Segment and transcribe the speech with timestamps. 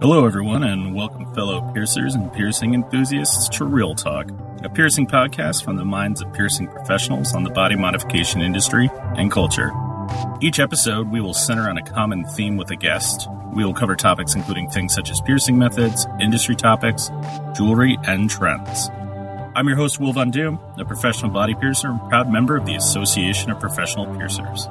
[0.00, 4.28] Hello, everyone, and welcome, fellow piercers and piercing enthusiasts, to Real Talk,
[4.64, 9.30] a piercing podcast from the minds of piercing professionals on the body modification industry and
[9.30, 9.70] culture.
[10.40, 13.28] Each episode, we will center on a common theme with a guest.
[13.54, 17.12] We will cover topics including things such as piercing methods, industry topics,
[17.54, 18.90] jewelry, and trends.
[19.54, 22.74] I'm your host, Will Von Doom, a professional body piercer and proud member of the
[22.74, 24.64] Association of Professional Piercers.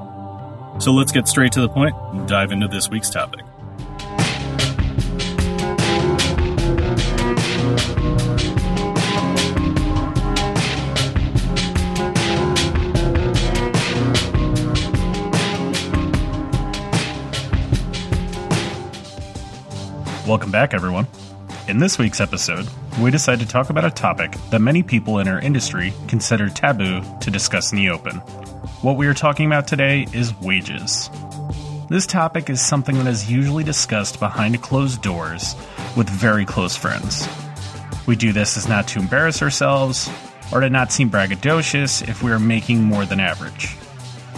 [0.84, 3.40] So let's get straight to the point and dive into this week's topic.
[20.26, 21.06] Welcome back, everyone.
[21.68, 22.66] In this week's episode,
[23.02, 27.02] we decide to talk about a topic that many people in our industry consider taboo
[27.20, 28.20] to discuss in the open.
[28.82, 31.10] What we are talking about today is wages.
[31.90, 35.56] This topic is something that is usually discussed behind closed doors
[35.98, 37.28] with very close friends.
[38.08, 40.10] We do this as not to embarrass ourselves
[40.54, 43.76] or to not seem braggadocious if we are making more than average.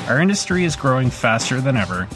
[0.08, 2.08] Our industry is growing faster than ever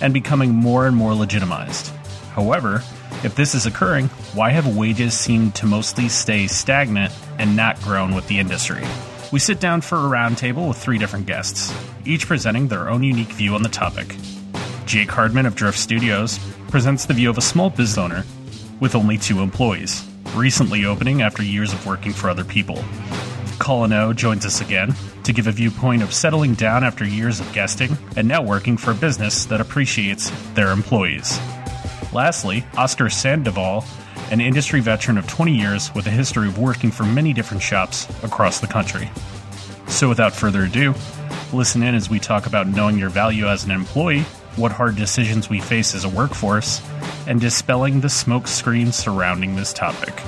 [0.00, 1.88] and becoming more and more legitimized.
[2.32, 2.82] However,
[3.24, 8.14] if this is occurring, why have wages seemed to mostly stay stagnant and not grown
[8.14, 8.84] with the industry?
[9.32, 11.74] We sit down for a roundtable with three different guests,
[12.04, 14.14] each presenting their own unique view on the topic.
[14.86, 18.24] Jake Hardman of Drift Studios presents the view of a small business owner
[18.80, 22.82] with only two employees, recently opening after years of working for other people.
[23.58, 27.52] Colin O joins us again to give a viewpoint of settling down after years of
[27.52, 31.38] guesting and now working for a business that appreciates their employees.
[32.12, 33.84] Lastly, Oscar Sandoval,
[34.30, 38.08] an industry veteran of 20 years with a history of working for many different shops
[38.22, 39.10] across the country.
[39.86, 40.94] So, without further ado,
[41.52, 44.22] listen in as we talk about knowing your value as an employee,
[44.56, 46.82] what hard decisions we face as a workforce,
[47.26, 50.22] and dispelling the smoke screen surrounding this topic.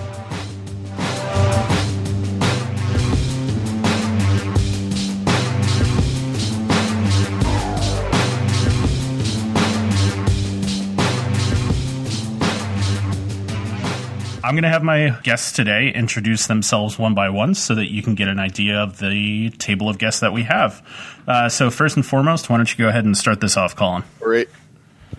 [14.51, 18.03] I'm going to have my guests today introduce themselves one by one so that you
[18.03, 20.85] can get an idea of the table of guests that we have.
[21.29, 24.03] Uh, so, first and foremost, why don't you go ahead and start this off, Colin?
[24.21, 24.49] All right.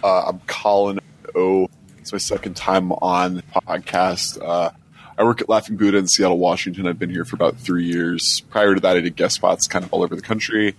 [0.03, 0.99] Uh, I'm Colin
[1.33, 1.69] O.
[1.99, 4.37] It's my second time on the podcast.
[4.45, 4.71] Uh,
[5.17, 6.85] I work at Laughing Buddha in Seattle, Washington.
[6.85, 8.41] I've been here for about three years.
[8.49, 10.75] Prior to that, I did guest spots kind of all over the country.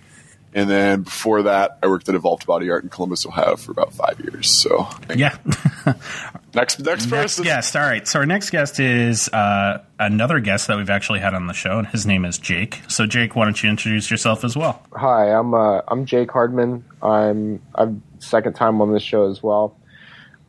[0.54, 3.94] And then before that, I worked at Evolved Body Art in Columbus, Ohio for about
[3.94, 4.60] five years.
[4.60, 5.36] So, yeah.
[6.54, 7.10] next, next person.
[7.10, 7.76] Next guest.
[7.76, 8.06] All right.
[8.06, 11.78] So, our next guest is uh, another guest that we've actually had on the show,
[11.78, 12.82] and his name is Jake.
[12.88, 14.82] So, Jake, why don't you introduce yourself as well?
[14.92, 16.84] Hi, I'm uh, I'm Jake Hardman.
[17.02, 19.78] I'm I'm second time on this show as well.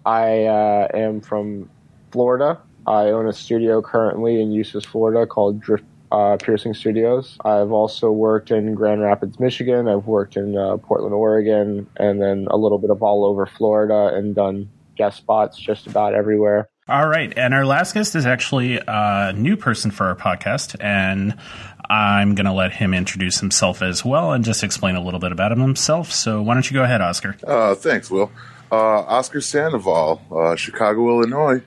[0.06, 1.70] I uh, am from
[2.12, 2.60] Florida.
[2.86, 7.38] I own a studio currently in Eustis, Florida, called Drift uh, Piercing Studios.
[7.44, 9.88] I've also worked in Grand Rapids, Michigan.
[9.88, 14.16] I've worked in uh, Portland, Oregon, and then a little bit of all over Florida
[14.16, 16.70] and done guest spots just about everywhere.
[16.88, 17.34] All right.
[17.36, 20.76] And our last guest is actually a new person for our podcast.
[20.80, 21.36] And
[21.90, 25.32] I'm going to let him introduce himself as well and just explain a little bit
[25.32, 26.12] about him himself.
[26.12, 27.36] So why don't you go ahead, Oscar?
[27.44, 28.32] Uh, thanks, Will.
[28.72, 31.62] Uh, Oscar Sandoval, uh, Chicago, Illinois.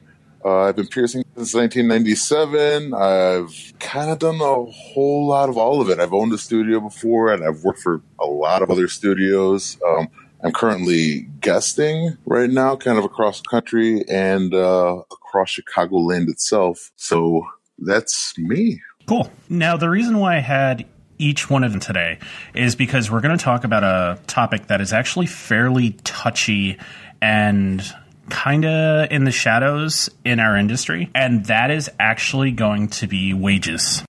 [0.44, 2.94] Uh, I've been piercing since 1997.
[2.94, 6.00] I've kind of done a whole lot of all of it.
[6.00, 9.78] I've owned a studio before and I've worked for a lot of other studios.
[9.86, 10.08] Um,
[10.42, 16.90] I'm currently guesting right now, kind of across the country and uh, across Chicagoland itself.
[16.96, 17.46] So
[17.78, 18.80] that's me.
[19.06, 19.30] Cool.
[19.50, 20.86] Now, the reason why I had
[21.18, 22.18] each one of them today
[22.54, 26.78] is because we're going to talk about a topic that is actually fairly touchy
[27.20, 27.82] and
[28.28, 33.32] kind of in the shadows in our industry, and that is actually going to be
[33.34, 34.02] wages.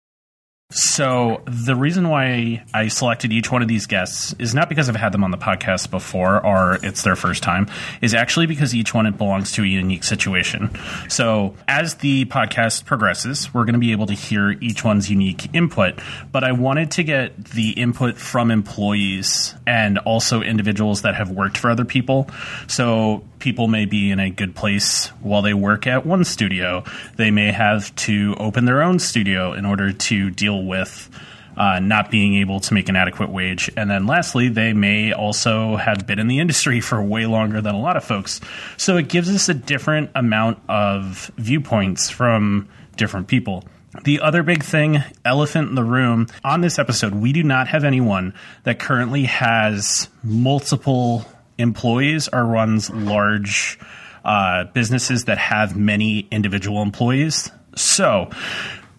[0.70, 4.98] So, the reason why I selected each one of these guests is not because I've
[4.98, 7.68] had them on the podcast before or it's their first time,
[8.02, 10.70] is actually because each one belongs to a unique situation.
[11.08, 15.56] So, as the podcast progresses, we're going to be able to hear each one's unique
[15.56, 16.02] input,
[16.34, 21.58] but I wanted to get the input from employees and also individuals that have worked
[21.58, 22.30] for other people.
[22.68, 26.84] So, people may be in a good place while they work at one studio.
[27.16, 31.10] They may have to open their own studio in order to deal with
[31.58, 33.70] uh, not being able to make an adequate wage.
[33.76, 37.76] And then lastly, they may also have been in the industry for way longer than
[37.76, 38.40] a lot of folks.
[38.78, 43.64] So it gives us a different amount of viewpoints from different people.
[44.04, 47.84] The other big thing, elephant in the room, on this episode, we do not have
[47.84, 51.26] anyone that currently has multiple
[51.58, 53.80] employees are runs large
[54.24, 57.50] uh, businesses that have many individual employees.
[57.76, 58.30] So,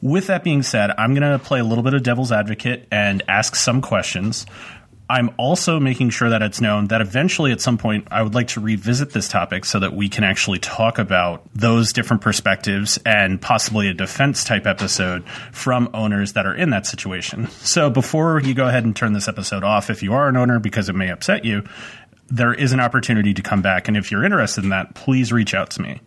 [0.01, 3.23] with that being said, I'm going to play a little bit of devil's advocate and
[3.29, 4.47] ask some questions.
[5.11, 8.49] I'm also making sure that it's known that eventually at some point I would like
[8.49, 13.41] to revisit this topic so that we can actually talk about those different perspectives and
[13.41, 17.49] possibly a defense type episode from owners that are in that situation.
[17.49, 20.59] So before you go ahead and turn this episode off, if you are an owner
[20.59, 21.65] because it may upset you,
[22.29, 23.89] there is an opportunity to come back.
[23.89, 26.01] And if you're interested in that, please reach out to me.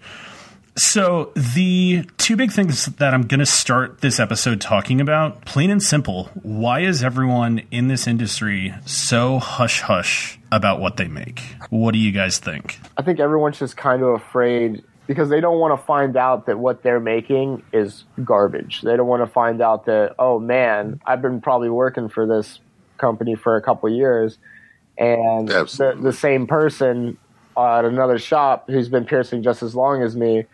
[0.77, 5.69] So, the two big things that I'm going to start this episode talking about, plain
[5.69, 11.41] and simple, why is everyone in this industry so hush hush about what they make?
[11.69, 12.79] What do you guys think?
[12.97, 16.57] I think everyone's just kind of afraid because they don't want to find out that
[16.57, 18.81] what they're making is garbage.
[18.81, 22.61] They don't want to find out that, oh man, I've been probably working for this
[22.97, 24.37] company for a couple years
[25.01, 27.17] and the, the same person
[27.57, 30.45] at another shop who's been piercing just as long as me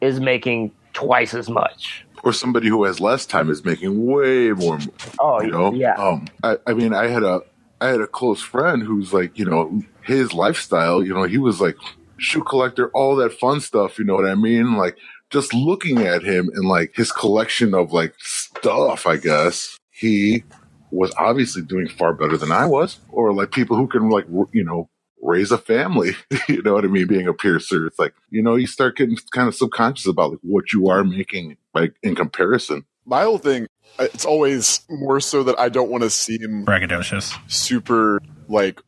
[0.00, 2.06] is making twice as much.
[2.22, 4.78] Or somebody who has less time is making way more.
[5.18, 5.72] Oh, you know?
[5.72, 5.94] yeah.
[5.94, 7.40] Um, I, I mean, I had a
[7.80, 11.02] I had a close friend who's like, you know, his lifestyle.
[11.02, 11.76] You know, he was like
[12.18, 13.98] shoe collector, all that fun stuff.
[13.98, 14.76] You know what I mean?
[14.76, 14.98] Like
[15.30, 19.06] just looking at him and like his collection of like stuff.
[19.06, 20.44] I guess he
[20.90, 24.64] was obviously doing far better than I was, or like people who can like you
[24.64, 24.88] know
[25.22, 26.12] raise a family.
[26.48, 27.06] you know what I mean?
[27.06, 30.40] Being a piercer, it's like you know you start getting kind of subconscious about like
[30.42, 32.84] what you are making, like in comparison.
[33.06, 33.66] My whole thing,
[33.98, 38.80] it's always more so that I don't want to seem braggadocious, super like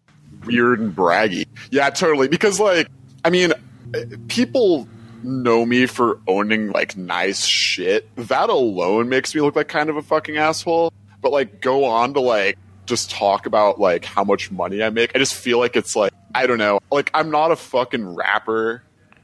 [0.44, 1.46] weird and braggy.
[1.70, 2.28] Yeah, totally.
[2.28, 2.88] Because like,
[3.24, 3.52] I mean,
[3.94, 4.88] eh, people
[5.24, 8.08] know me for owning like nice shit.
[8.16, 10.92] That alone makes me look like kind of a fucking asshole.
[11.22, 15.12] But like, go on to like just talk about like how much money I make.
[15.14, 16.80] I just feel like it's like I don't know.
[16.90, 18.82] Like I'm not a fucking rapper.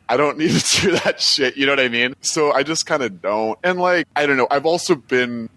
[0.08, 1.56] I don't need to do that shit.
[1.56, 2.14] You know what I mean?
[2.20, 3.58] So I just kind of don't.
[3.62, 4.46] And like I don't know.
[4.50, 5.48] I've also been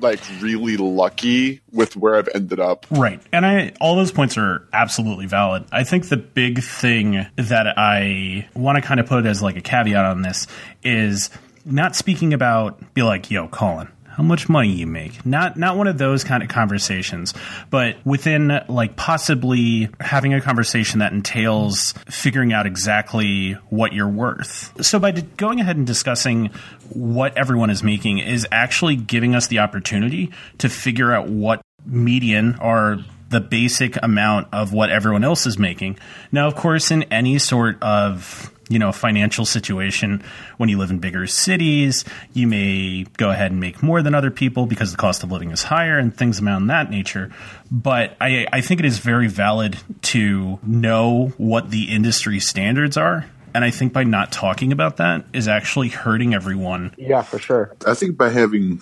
[0.00, 2.86] like really lucky with where I've ended up.
[2.90, 3.20] Right.
[3.32, 5.64] And I all those points are absolutely valid.
[5.72, 9.60] I think the big thing that I want to kind of put as like a
[9.60, 10.46] caveat on this
[10.82, 11.30] is
[11.64, 13.88] not speaking about be like, yo, Colin,
[14.18, 15.24] how much money you make.
[15.24, 17.34] Not not one of those kind of conversations,
[17.70, 24.84] but within like possibly having a conversation that entails figuring out exactly what you're worth.
[24.84, 26.50] So by going ahead and discussing
[26.88, 32.58] what everyone is making is actually giving us the opportunity to figure out what median
[32.60, 35.96] or the basic amount of what everyone else is making.
[36.32, 40.22] Now, of course, in any sort of you know financial situation
[40.56, 44.30] when you live in bigger cities you may go ahead and make more than other
[44.30, 47.30] people because the cost of living is higher and things around that nature
[47.70, 53.26] but I, I think it is very valid to know what the industry standards are
[53.54, 56.94] and I think by not talking about that is actually hurting everyone.
[56.96, 57.74] Yeah, for sure.
[57.86, 58.80] I think by having,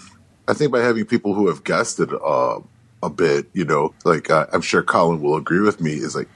[0.49, 2.61] I think by having people who have guessed it uh,
[3.03, 6.29] a bit, you know, like uh, I'm sure Colin will agree with me, is like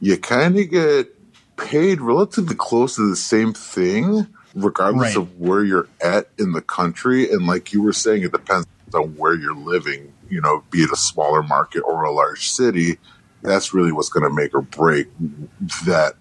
[0.00, 1.14] you kind of get
[1.56, 5.22] paid relatively close to the same thing, regardless right.
[5.22, 7.30] of where you're at in the country.
[7.30, 10.90] And like you were saying, it depends on where you're living, you know, be it
[10.92, 12.98] a smaller market or a large city.
[13.42, 15.08] That's really what's going to make or break
[15.84, 16.14] that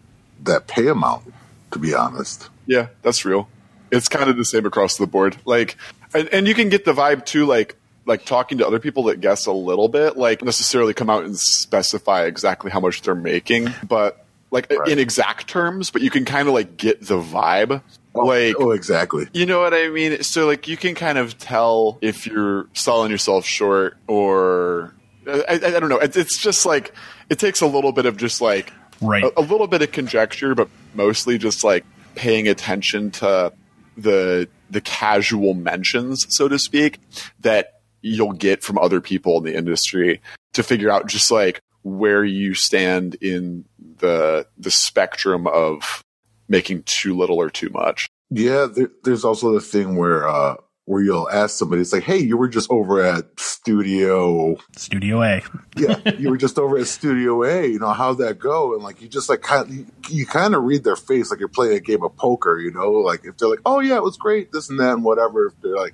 [0.44, 1.34] that pay amount.
[1.72, 3.48] To be honest, yeah, that's real.
[3.92, 5.38] It's kind of the same across the board.
[5.46, 5.78] Like,
[6.14, 7.46] and, and you can get the vibe too.
[7.46, 11.24] Like, like talking to other people that guess a little bit, like necessarily come out
[11.24, 14.21] and specify exactly how much they're making, but
[14.52, 14.90] like right.
[14.90, 17.82] in exact terms, but you can kind of like get the vibe.
[18.14, 19.28] Oh, like, oh, exactly.
[19.34, 20.22] You know what I mean?
[20.24, 24.94] So, like, you can kind of tell if you're selling yourself short or
[25.26, 26.00] I, I, I don't know.
[26.00, 26.94] It, it's just like
[27.30, 29.24] it takes a little bit of just like right.
[29.24, 33.54] a, a little bit of conjecture, but mostly just like paying attention to
[33.98, 37.00] the the casual mentions, so to speak,
[37.42, 40.22] that you'll get from other people in the industry
[40.54, 46.04] to figure out just like where you stand in the the spectrum of
[46.48, 48.08] making too little or too much.
[48.30, 52.18] Yeah, there, there's also the thing where uh, where you'll ask somebody, it's like, "Hey,
[52.18, 55.42] you were just over at Studio Studio A."
[55.78, 57.68] yeah, you were just over at Studio A.
[57.68, 58.74] You know how'd that go?
[58.74, 61.40] And like you just like kind of, you, you kind of read their face like
[61.40, 62.60] you're playing a game of poker.
[62.60, 65.04] You know, like if they're like, "Oh yeah, it was great," this and that and
[65.04, 65.48] whatever.
[65.48, 65.94] If they're like,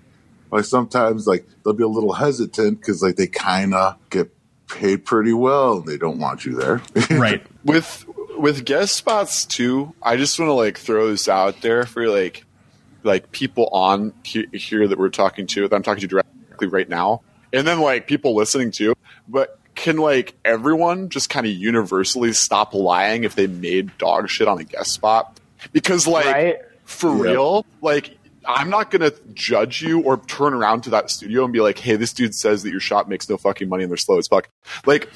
[0.52, 4.32] like sometimes like they'll be a little hesitant because like they kind of get
[4.68, 5.82] paid pretty well.
[5.82, 6.82] They don't want you there.
[7.12, 7.46] right.
[7.64, 8.06] With
[8.38, 12.46] with guest spots too, I just want to like throw this out there for like
[13.04, 17.22] like people on here that we're talking to that I'm talking to directly right now,
[17.54, 18.94] and then like people listening to.
[19.28, 24.48] But can like everyone just kind of universally stop lying if they made dog shit
[24.48, 25.40] on a guest spot?
[25.74, 26.56] because like Right?
[26.86, 27.20] for Yep.
[27.26, 28.17] real, like
[28.48, 31.98] I'm not gonna judge you or turn around to that studio and be like, "Hey,
[31.98, 34.50] this dude says that your shop makes no fucking money and they're slow as fuck."
[34.86, 35.10] Like,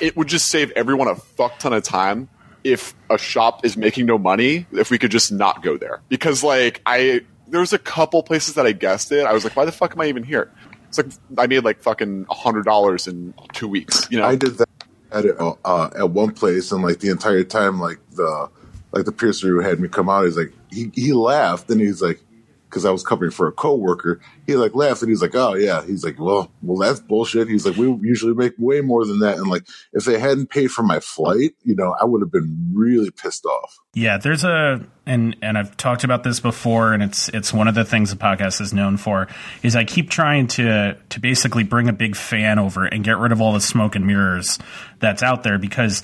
[0.00, 2.28] it would just save everyone a fuck ton of time
[2.62, 4.66] if a shop is making no money.
[4.72, 8.66] If we could just not go there, because like I there's a couple places that
[8.66, 9.26] I guessed it.
[9.26, 10.50] I was like, "Why the fuck am I even here?"
[10.88, 14.06] It's like I made like fucking hundred dollars in two weeks.
[14.10, 14.68] You know, I did that
[15.12, 18.48] at uh, at one place, and like the entire time, like the
[18.92, 22.00] like the piercer who had me come out, he's like he he laughed, and he's
[22.00, 22.20] like
[22.68, 25.84] because I was covering for a coworker, he like laughed, and he's like, oh yeah,
[25.84, 27.48] he's like, well, well that's bullshit.
[27.48, 30.70] He's like, we usually make way more than that, and like if they hadn't paid
[30.70, 33.78] for my flight, you know, I would have been really pissed off.
[33.94, 37.74] Yeah, there's a and and I've talked about this before, and it's it's one of
[37.74, 39.28] the things the podcast is known for.
[39.62, 43.32] Is I keep trying to to basically bring a big fan over and get rid
[43.32, 44.58] of all the smoke and mirrors
[45.00, 46.02] that's out there because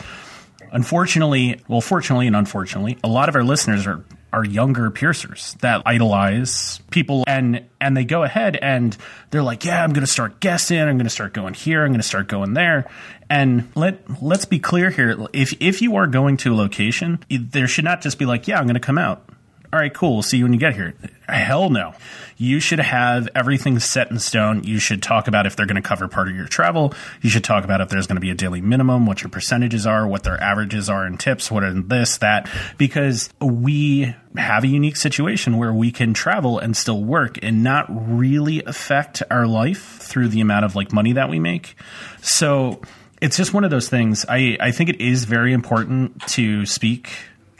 [0.73, 5.83] unfortunately, well, fortunately and unfortunately, a lot of our listeners are are younger piercers that
[5.87, 8.97] idolize people and and they go ahead and
[9.31, 11.91] they're like yeah i'm going to start guessing i'm going to start going here i'm
[11.91, 12.91] going to start going there.
[13.31, 15.17] And let let's be clear here.
[15.33, 18.59] If if you are going to a location there should not just be like yeah
[18.59, 19.29] i'm going to come out
[19.75, 20.13] all right, cool.
[20.13, 20.95] We'll see you when you get here.
[21.29, 21.95] Hell no.
[22.37, 24.63] You should have everything set in stone.
[24.63, 26.95] You should talk about if they're going to cover part of your travel.
[27.23, 29.85] You should talk about if there's going to be a daily minimum, what your percentages
[29.85, 34.69] are, what their averages are in tips, what are this, that, because we have a
[34.69, 39.99] unique situation where we can travel and still work and not really affect our life
[39.99, 41.75] through the amount of like money that we make.
[42.23, 42.81] So
[43.21, 44.25] it's just one of those things.
[44.29, 47.11] I, I think it is very important to speak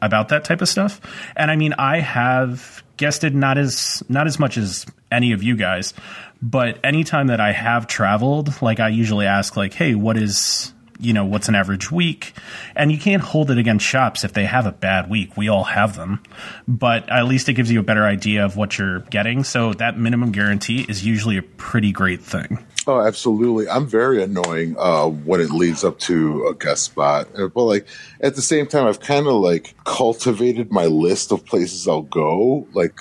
[0.05, 1.01] about that type of stuff.
[1.37, 5.57] And I mean, I have guested not as not as much as any of you
[5.57, 5.95] guys,
[6.43, 11.13] but anytime that I have traveled, like I usually ask like, "Hey, what is you
[11.13, 12.35] know, what's an average week?"
[12.77, 15.37] And you can't hold it against shops if they have a bad week.
[15.37, 16.23] We all have them.
[16.69, 19.45] But at least it gives you a better idea of what you're getting.
[19.45, 22.65] So that minimum guarantee is usually a pretty great thing.
[22.87, 23.69] Oh, absolutely.
[23.69, 27.29] I'm very annoying uh, when it leads up to a guest spot.
[27.39, 27.87] Uh, But like
[28.21, 32.67] at the same time, I've kind of like cultivated my list of places I'll go.
[32.75, 33.01] Like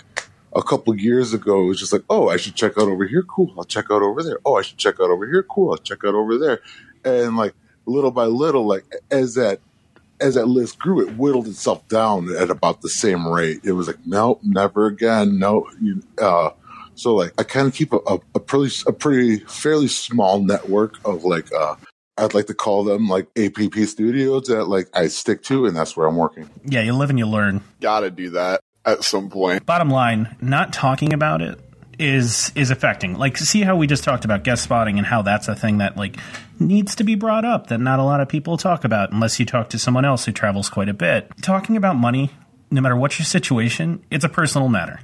[0.56, 3.24] a couple years ago, it was just like, oh, I should check out over here.
[3.24, 3.54] Cool.
[3.58, 4.40] I'll check out over there.
[4.46, 5.44] Oh, I should check out over here.
[5.44, 5.72] Cool.
[5.72, 6.62] I'll check out over there.
[7.04, 7.54] And like
[7.86, 9.60] little by little, like as that
[10.22, 13.60] as that list grew, it whittled itself down at about the same rate.
[13.66, 15.38] It was like, nope, never again.
[15.38, 16.52] No, you, uh,
[16.96, 20.98] so like I kind of keep a, a, a pretty a pretty fairly small network
[21.06, 21.76] of like uh
[22.18, 25.98] I'd like to call them like APP studios that like I stick to and that's
[25.98, 26.50] where I'm working.
[26.64, 27.64] Yeah, you live and you learn.
[27.82, 29.66] gotta do that at some point.
[29.66, 31.60] bottom line, not talking about it
[32.00, 33.18] is is affecting.
[33.18, 35.98] Like see how we just talked about guest spotting and how that's a thing that
[35.98, 36.18] like
[36.60, 39.46] needs to be brought up that not a lot of people talk about unless you
[39.46, 41.32] talk to someone else who travels quite a bit.
[41.42, 42.32] Talking about money,
[42.72, 45.00] no matter what your situation, it's a personal matter.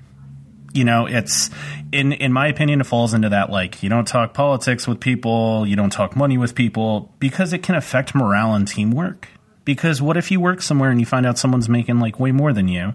[0.73, 1.49] You know, it's
[1.91, 5.65] in in my opinion it falls into that like you don't talk politics with people,
[5.65, 9.27] you don't talk money with people because it can affect morale and teamwork.
[9.65, 12.53] Because what if you work somewhere and you find out someone's making like way more
[12.53, 12.93] than you?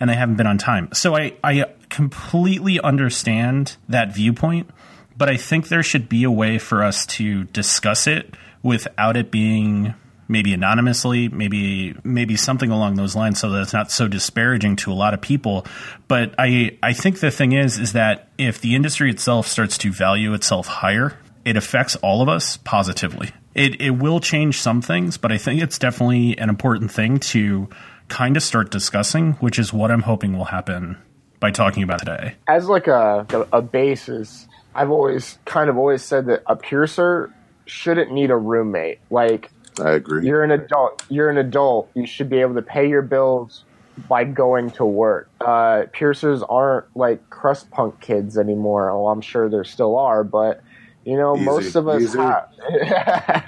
[0.00, 0.88] and they haven't been on time.
[0.92, 4.70] So I, I completely understand that viewpoint,
[5.16, 9.30] but I think there should be a way for us to discuss it without it
[9.30, 9.94] being
[10.28, 14.92] maybe anonymously, maybe maybe something along those lines so that it's not so disparaging to
[14.92, 15.66] a lot of people.
[16.08, 19.92] But I I think the thing is is that if the industry itself starts to
[19.92, 23.30] value itself higher, it affects all of us positively.
[23.54, 27.68] It it will change some things, but I think it's definitely an important thing to
[28.08, 30.98] kind of start discussing, which is what I'm hoping will happen
[31.40, 32.34] by talking about today.
[32.48, 37.32] as like a a basis, I've always kind of always said that a piercer
[37.66, 39.00] shouldn't need a roommate.
[39.10, 39.50] Like
[39.80, 40.26] I agree.
[40.26, 41.90] you're an adult, you're an adult.
[41.94, 43.64] You should be able to pay your bills
[44.08, 45.30] by going to work.
[45.40, 48.90] Uh, piercers aren't like crust punk kids anymore.
[48.90, 50.62] Oh, I'm sure there still are, but
[51.04, 52.18] you know, Easy, most of us easy.
[52.18, 53.44] have.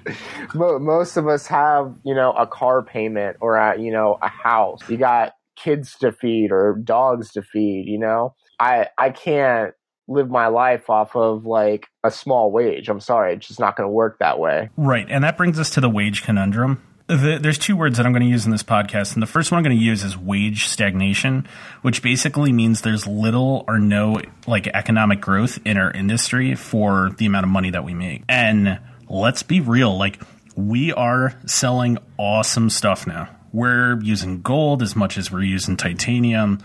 [0.54, 4.80] Most of us have, you know, a car payment or a, you know, a house.
[4.88, 7.86] You got kids to feed or dogs to feed.
[7.86, 9.72] You know, I I can't
[10.08, 12.88] live my life off of like a small wage.
[12.88, 14.70] I'm sorry, it's just not going to work that way.
[14.76, 16.82] Right, and that brings us to the wage conundrum.
[17.08, 19.52] The, there's two words that I'm going to use in this podcast, and the first
[19.52, 21.46] one I'm going to use is wage stagnation,
[21.82, 27.26] which basically means there's little or no like economic growth in our industry for the
[27.26, 28.24] amount of money that we make.
[28.28, 30.20] And let's be real, like
[30.56, 33.28] we are selling awesome stuff now.
[33.56, 36.58] We're using gold as much as we're using titanium.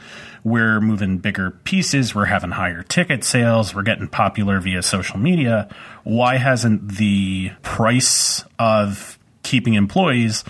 [0.43, 2.13] We're moving bigger pieces.
[2.13, 3.73] We're having higher ticket sales.
[3.73, 5.73] We're getting popular via social media.
[6.03, 10.43] Why hasn't the price of keeping employees,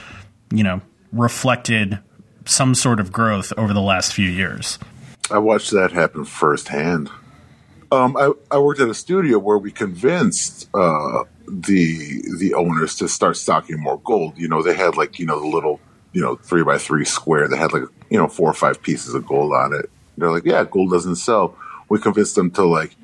[0.52, 0.82] you know,
[1.12, 2.00] reflected
[2.46, 4.80] some sort of growth over the last few years.
[5.30, 7.12] I watched that happen firsthand.
[7.92, 13.08] Um, I, I worked at a studio where we convinced uh, the the owners to
[13.08, 14.40] start stocking more gold.
[14.40, 15.80] You know, they had like you know the little
[16.14, 19.14] you know three by three square that had like you know four or five pieces
[19.14, 19.90] of gold on it.
[20.18, 21.58] They're like, yeah, gold doesn't sell.
[21.90, 22.96] We convinced them to like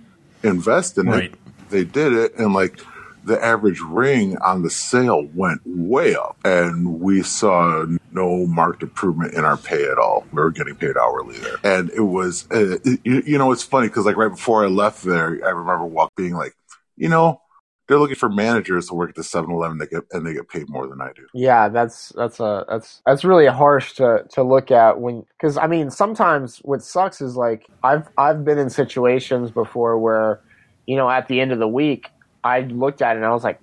[0.44, 1.32] invest in Right.
[1.34, 1.40] it.
[1.70, 2.80] They did it, and like
[3.24, 9.34] the average ring on the sale went way up, and we saw no marked improvement
[9.34, 10.26] in our pay at all.
[10.32, 13.88] We were getting paid hourly there, and it was, uh, you, you know, it's funny
[13.88, 16.56] because like right before I left there, I remember walk being like,
[16.96, 17.42] you know,
[17.88, 20.70] they're looking for managers to work at the 7-Eleven that get and they get paid
[20.70, 21.26] more than I do.
[21.34, 25.68] Yeah, that's that's a that's that's really harsh to to look at when because I
[25.68, 30.42] mean sometimes what sucks is like I've I've been in situations before where
[30.86, 32.10] you know at the end of the week
[32.44, 33.60] I looked at it and I was like,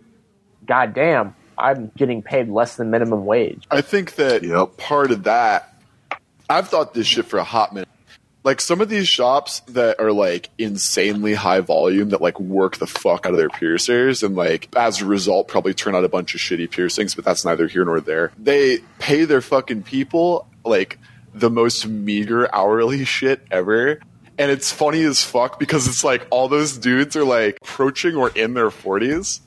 [0.67, 3.65] God damn, I'm getting paid less than minimum wage.
[3.71, 4.77] I think that Yep.
[4.79, 5.69] part of that,
[6.49, 7.89] I've thought this shit for a hot minute.
[8.45, 12.87] Like some of these shops that are like insanely high volume that like work the
[12.87, 16.35] fuck out of their piercers and like as a result probably turn out a bunch
[16.35, 18.33] of shitty piercings, but that's neither here nor there.
[18.39, 20.99] They pay their fucking people like
[21.33, 24.01] the most meager hourly shit ever.
[24.37, 28.29] And it's funny as fuck because it's like all those dudes are like approaching or
[28.31, 29.41] in their 40s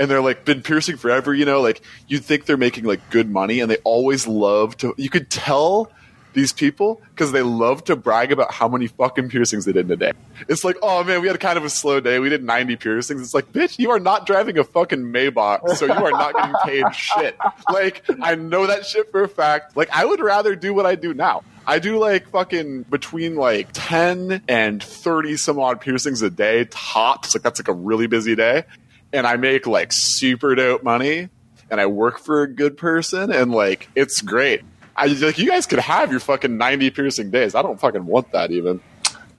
[0.00, 3.30] and they're like been piercing forever, you know, like you'd think they're making like good
[3.30, 5.92] money and they always love to you could tell
[6.32, 9.92] these people because they love to brag about how many fucking piercings they did in
[9.92, 10.12] a day.
[10.48, 12.18] It's like, oh man, we had kind of a slow day.
[12.18, 13.20] We did 90 piercings.
[13.20, 16.54] It's like, bitch, you are not driving a fucking Maybach, so you are not getting
[16.64, 17.36] paid shit.
[17.72, 19.76] Like, I know that shit for a fact.
[19.76, 21.42] Like, I would rather do what I do now.
[21.66, 27.34] I do like fucking between like 10 and 30 some odd piercings a day tops.
[27.34, 28.64] Like, that's like a really busy day.
[29.12, 31.28] And I make like super dope money
[31.70, 34.62] and I work for a good person and like, it's great.
[35.00, 37.54] I like you guys could have your fucking 90 piercing days.
[37.54, 38.80] I don't fucking want that even.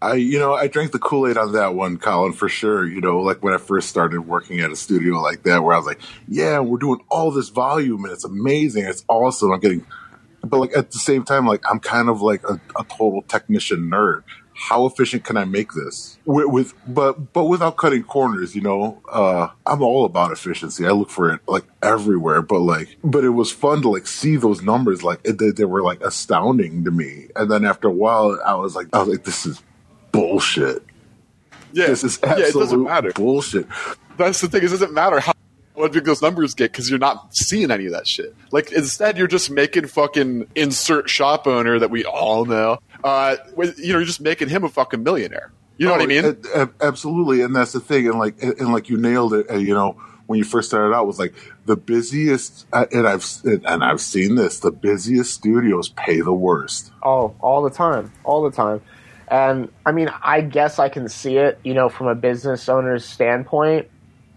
[0.01, 2.87] I, you know, I drank the Kool Aid on that one, Colin, for sure.
[2.87, 5.77] You know, like when I first started working at a studio like that, where I
[5.77, 8.85] was like, yeah, we're doing all this volume and it's amazing.
[8.85, 9.51] It's awesome.
[9.51, 9.85] I'm getting,
[10.43, 13.91] but like at the same time, like I'm kind of like a, a total technician
[13.91, 14.23] nerd.
[14.69, 19.01] How efficient can I make this with, with, but, but without cutting corners, you know,
[19.11, 20.85] uh, I'm all about efficiency.
[20.85, 24.35] I look for it like everywhere, but like, but it was fun to like see
[24.35, 25.01] those numbers.
[25.03, 27.27] Like it, they, they were like astounding to me.
[27.35, 29.61] And then after a while, I was like, I was like, this is
[30.11, 30.83] bullshit.
[31.73, 33.11] Yeah, This is yeah, it doesn't matter.
[33.13, 33.65] bullshit.
[34.17, 34.63] That's the thing.
[34.63, 35.33] It doesn't matter how
[35.73, 38.35] what big those numbers get because you're not seeing any of that shit.
[38.51, 42.77] Like instead, you're just making fucking insert shop owner that we all know.
[43.03, 45.51] Uh, with, you know, you're just making him a fucking millionaire.
[45.77, 46.25] You know what I Oh, mean?
[46.53, 48.07] a- a- absolutely, and that's the thing.
[48.07, 49.49] And like, and, and like you nailed it.
[49.49, 51.33] uh, you know, when you first started out, was like
[51.65, 54.59] the busiest, uh, and I've and I've seen this.
[54.59, 56.91] The busiest studios pay the worst.
[57.03, 58.81] Oh, all the time, all the time.
[59.27, 63.03] And I mean, I guess I can see it, you know, from a business owner's
[63.05, 63.89] standpoint,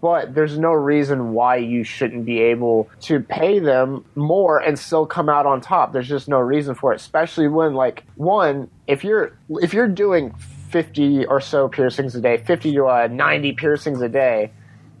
[0.05, 5.07] but there's no reason why you shouldn't be able to pay them more and still
[5.07, 5.93] come out on top.
[5.93, 10.31] There's just no reason for it, especially when like one, if you're if you're doing
[10.69, 14.51] 50 or so piercings a day, 50 to uh, 90 piercings a day,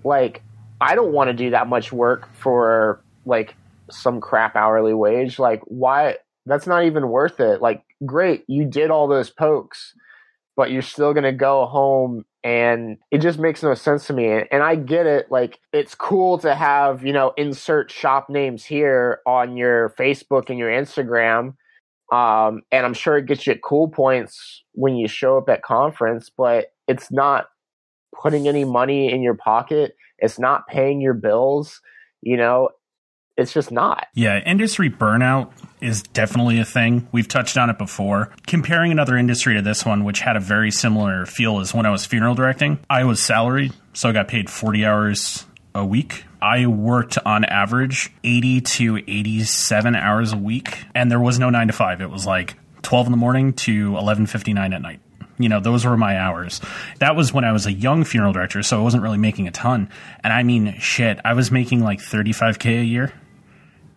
[0.03, 0.41] like
[0.81, 3.53] I don't want to do that much work for like
[3.91, 5.37] some crap hourly wage.
[5.37, 6.15] Like why
[6.47, 7.61] that's not even worth it.
[7.61, 9.93] Like great, you did all those pokes,
[10.55, 14.27] but you're still going to go home and it just makes no sense to me.
[14.51, 15.31] And I get it.
[15.31, 20.59] Like it's cool to have, you know, insert shop names here on your Facebook and
[20.59, 21.55] your Instagram.
[22.13, 26.29] Um, and I'm sure it gets you cool points when you show up at conference,
[26.29, 27.47] but it's not
[28.21, 29.95] putting any money in your pocket.
[30.19, 31.81] It's not paying your bills.
[32.21, 32.69] You know,
[33.37, 34.07] it's just not.
[34.13, 37.07] Yeah, industry burnout is definitely a thing.
[37.11, 38.31] We've touched on it before.
[38.47, 41.91] Comparing another industry to this one, which had a very similar feel as when I
[41.91, 46.23] was funeral directing, I was salaried, so I got paid 40 hours a week.
[46.41, 51.67] I worked on average 80 to 87 hours a week, and there was no 9
[51.67, 52.01] to 5.
[52.01, 55.01] It was like 12 in the morning to 11:59 at night.
[55.37, 56.61] You know, those were my hours.
[56.99, 59.51] That was when I was a young funeral director, so I wasn't really making a
[59.51, 59.89] ton.
[60.23, 63.11] And I mean, shit, I was making like 35k a year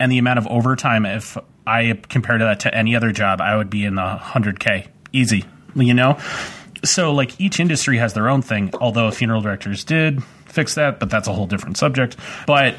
[0.00, 3.70] and the amount of overtime if i compare that to any other job i would
[3.70, 5.44] be in the 100k easy.
[5.74, 6.18] You know?
[6.84, 11.10] So like each industry has their own thing although funeral directors did fix that but
[11.10, 12.16] that's a whole different subject.
[12.46, 12.76] But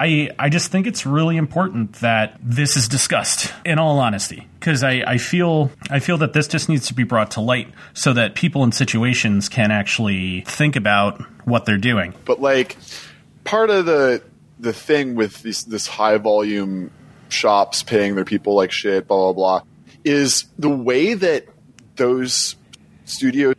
[0.00, 4.84] I, I just think it's really important that this is discussed in all honesty because
[4.84, 8.12] I, I feel I feel that this just needs to be brought to light so
[8.12, 12.14] that people in situations can actually think about what they're doing.
[12.24, 12.76] But like
[13.44, 14.22] part of the
[14.60, 16.90] the thing with this this high volume
[17.28, 19.68] shops paying their people like shit, blah blah blah,
[20.04, 21.46] is the way that
[21.96, 22.56] those
[23.04, 23.54] studios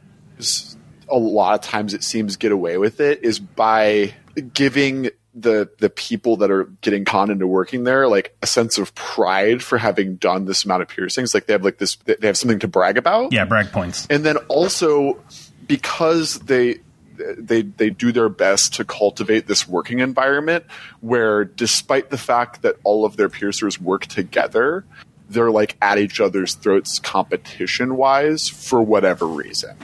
[1.12, 4.14] a lot of times it seems get away with it is by
[4.54, 8.94] giving the the people that are getting conned into working there like a sense of
[8.96, 12.38] pride for having done this amount of piercings like they have like this they have
[12.38, 14.08] something to brag about Yeah, brag points.
[14.10, 15.20] and then also
[15.68, 16.80] because they
[17.38, 20.66] they they do their best to cultivate this working environment
[21.02, 24.86] where despite the fact that all of their piercers work together
[25.30, 29.78] they're like at each other's throats competition wise for whatever reason.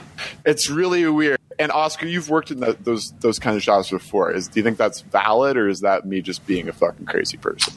[0.44, 1.38] It's really weird.
[1.58, 4.30] And oscar you've worked in the, those those kind of jobs before.
[4.32, 7.38] Is do you think that's valid or is that me just being a fucking crazy
[7.38, 7.72] person?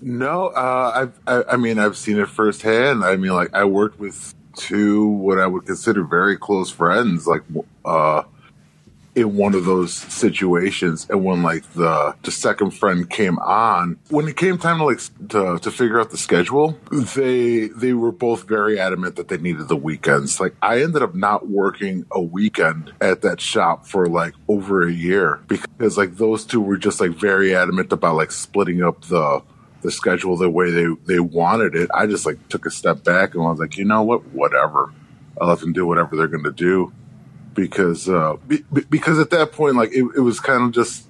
[0.00, 3.04] No, uh, I, I mean, I've seen it firsthand.
[3.04, 7.42] I mean, like, I worked with two what I would consider very close friends, like,
[7.84, 8.22] uh,
[9.14, 11.06] in one of those situations.
[11.10, 15.00] And when, like, the, the second friend came on, when it came time to, like,
[15.30, 19.68] to, to figure out the schedule, they, they were both very adamant that they needed
[19.68, 20.40] the weekends.
[20.40, 24.92] Like, I ended up not working a weekend at that shop for, like, over a
[24.92, 29.42] year because, like, those two were just, like, very adamant about, like, splitting up the,
[29.82, 31.88] the schedule the way they they wanted it.
[31.94, 34.92] I just like took a step back and I was like, you know what, whatever.
[35.40, 36.92] I'll let them do whatever they're going to do
[37.54, 41.06] because uh, be, be- because at that point, like it, it was kind of just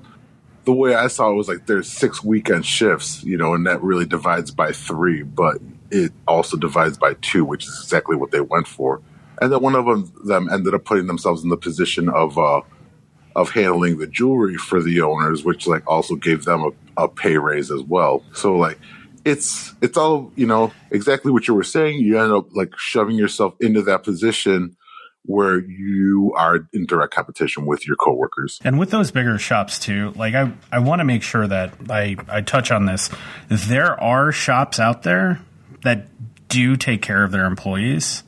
[0.64, 3.82] the way I saw it was like there's six weekend shifts, you know, and that
[3.82, 5.58] really divides by three, but
[5.90, 9.00] it also divides by two, which is exactly what they went for.
[9.40, 12.60] And then one of them, them ended up putting themselves in the position of uh,
[13.36, 17.38] of handling the jewelry for the owners, which like also gave them a, a pay
[17.38, 18.22] raise as well.
[18.34, 18.78] So like
[19.24, 22.00] it's it's all you know exactly what you were saying.
[22.00, 24.76] You end up like shoving yourself into that position
[25.24, 28.58] where you are in direct competition with your coworkers.
[28.64, 32.16] And with those bigger shops too, like I, I want to make sure that I,
[32.28, 33.10] I touch on this.
[33.48, 35.40] There are shops out there
[35.82, 36.06] that
[36.48, 38.22] do take care of their employees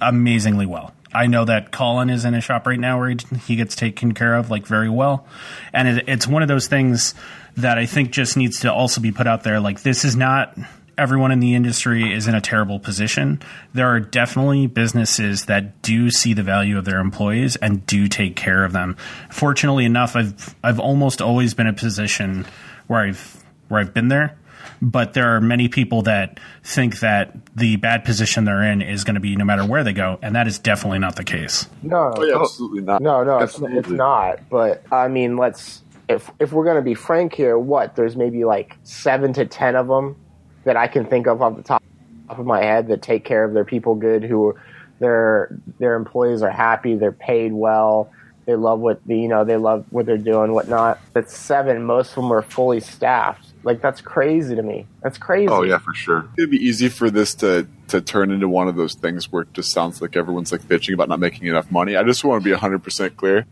[0.00, 0.94] amazingly well.
[1.12, 4.14] I know that Colin is in a shop right now where he, he gets taken
[4.14, 5.26] care of like very well,
[5.72, 7.14] and it, it's one of those things
[7.56, 9.60] that I think just needs to also be put out there.
[9.60, 10.58] Like this is not
[10.98, 13.40] everyone in the industry is in a terrible position.
[13.72, 18.36] There are definitely businesses that do see the value of their employees and do take
[18.36, 18.96] care of them.
[19.30, 22.46] Fortunately enough, I've I've almost always been in a position
[22.86, 24.36] where I've where I've been there.
[24.82, 29.14] But there are many people that think that the bad position they're in is going
[29.14, 31.68] to be no matter where they go, and that is definitely not the case.
[31.82, 33.78] No, oh yeah absolutely not no, no, it's, Absolutely.
[33.78, 34.48] it's not.
[34.50, 38.76] But I mean, let's if if we're gonna be frank here, what there's maybe like
[38.82, 40.16] seven to ten of them
[40.64, 41.82] that I can think of off the top
[42.28, 44.54] of my head that take care of their people good, who
[44.98, 48.10] their their employees are happy, they're paid well,
[48.46, 50.98] they love what the you know, they love what they're doing, whatnot.
[51.12, 51.84] That's seven.
[51.84, 53.46] Most of them are fully staffed.
[53.62, 54.86] Like that's crazy to me.
[55.02, 55.48] That's crazy.
[55.48, 56.28] Oh yeah, for sure.
[56.36, 59.52] it'd be easy for this to to turn into one of those things where it
[59.54, 61.96] just sounds like everyone's like bitching about not making enough money.
[61.96, 63.46] I just want to be 100% clear.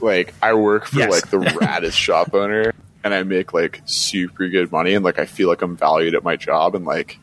[0.00, 1.10] Like I work for Yes.
[1.10, 2.72] like the raddest shop owner
[3.04, 6.22] and I make like super good money and like I feel like I'm valued at
[6.24, 7.18] my job and like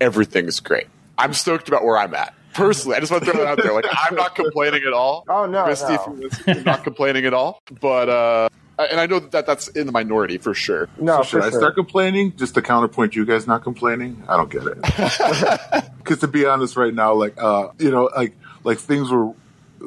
[0.00, 0.86] everything's great.
[1.18, 2.34] I'm stoked about where I'm at.
[2.54, 3.72] Personally, I just want to throw that out there.
[3.72, 5.24] Like I'm not complaining at all.
[5.28, 6.16] Oh, no, Misty, no.
[6.20, 7.60] if you're I'm not complaining at all.
[7.80, 10.88] But uh and I know that that's in the minority for sure.
[10.98, 11.60] no, So for should I sure.
[11.60, 14.24] start complaining just to counterpoint you guys not complaining?
[14.26, 15.84] I don't get it.
[16.00, 19.32] Because to be honest, right now, like uh, you know, like like things were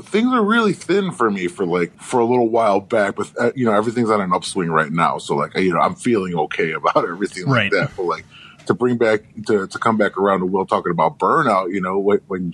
[0.02, 3.52] things are really thin for me for like for a little while back, but uh,
[3.56, 5.18] you know everything's on an upswing right now.
[5.20, 7.72] So like you know I'm feeling okay about everything Right.
[7.72, 7.96] like that.
[7.96, 8.26] But like
[8.66, 12.00] to bring back to to come back around to Will talking about burnout, you know,
[12.00, 12.54] when, when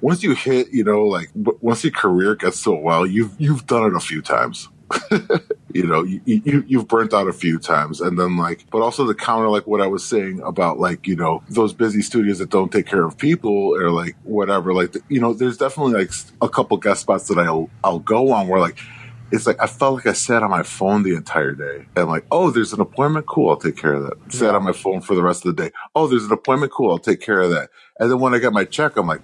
[0.00, 3.84] once you hit, you know, like once your career gets so well, you've you've done
[3.84, 4.68] it a few times.
[5.74, 9.04] you know, you, you you've burnt out a few times, and then like, but also
[9.04, 12.50] the counter like what I was saying about like you know those busy studios that
[12.50, 14.72] don't take care of people or like whatever.
[14.72, 16.10] Like you know, there's definitely like
[16.42, 18.78] a couple guest spots that I'll I'll go on where like
[19.32, 22.26] it's like I felt like I sat on my phone the entire day and like,
[22.30, 24.32] oh, there's an appointment, cool, I'll take care of that.
[24.32, 25.70] Sat on my phone for the rest of the day.
[25.94, 27.70] Oh, there's an appointment, cool, I'll take care of that.
[27.98, 29.22] And then when I got my check, I'm like,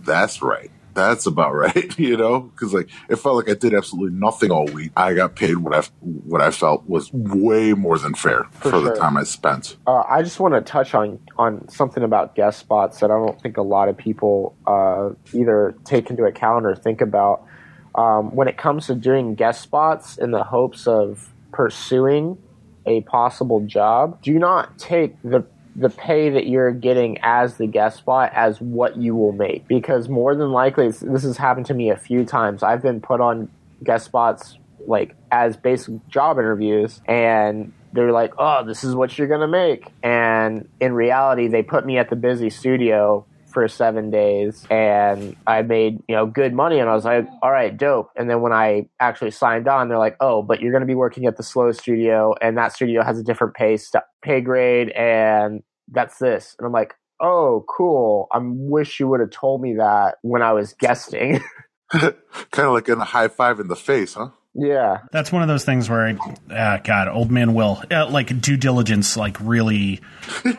[0.00, 0.70] that's right.
[0.94, 4.66] That's about right, you know, because like it felt like I did absolutely nothing all
[4.66, 4.92] week.
[4.96, 8.80] I got paid what I what I felt was way more than fair for, For
[8.80, 9.76] the time I spent.
[9.86, 13.40] Uh, I just want to touch on on something about guest spots that I don't
[13.40, 17.44] think a lot of people uh, either take into account or think about.
[17.92, 22.38] Um, when it comes to doing guest spots in the hopes of pursuing
[22.86, 25.44] a possible job, do not take the
[25.76, 30.08] the pay that you're getting as the guest spot as what you will make because
[30.08, 32.62] more than likely this has happened to me a few times.
[32.62, 33.48] I've been put on
[33.82, 39.28] guest spots like as basic job interviews and they're like, "Oh, this is what you're
[39.28, 44.66] gonna make," and in reality, they put me at the busy studio for seven days
[44.70, 48.10] and I made, you know, good money and I was like, all right, dope.
[48.16, 50.94] And then when I actually signed on, they're like, oh, but you're going to be
[50.94, 54.90] working at the slow studio and that studio has a different pay, st- pay grade
[54.90, 56.54] and that's this.
[56.58, 58.28] And I'm like, oh, cool.
[58.32, 61.40] I wish you would have told me that when I was guesting.
[61.90, 62.14] kind
[62.58, 64.30] of like in a high five in the face, huh?
[64.52, 68.40] Yeah, that's one of those things where, I, uh, God, old man Will, uh, like
[68.40, 70.00] due diligence, like really,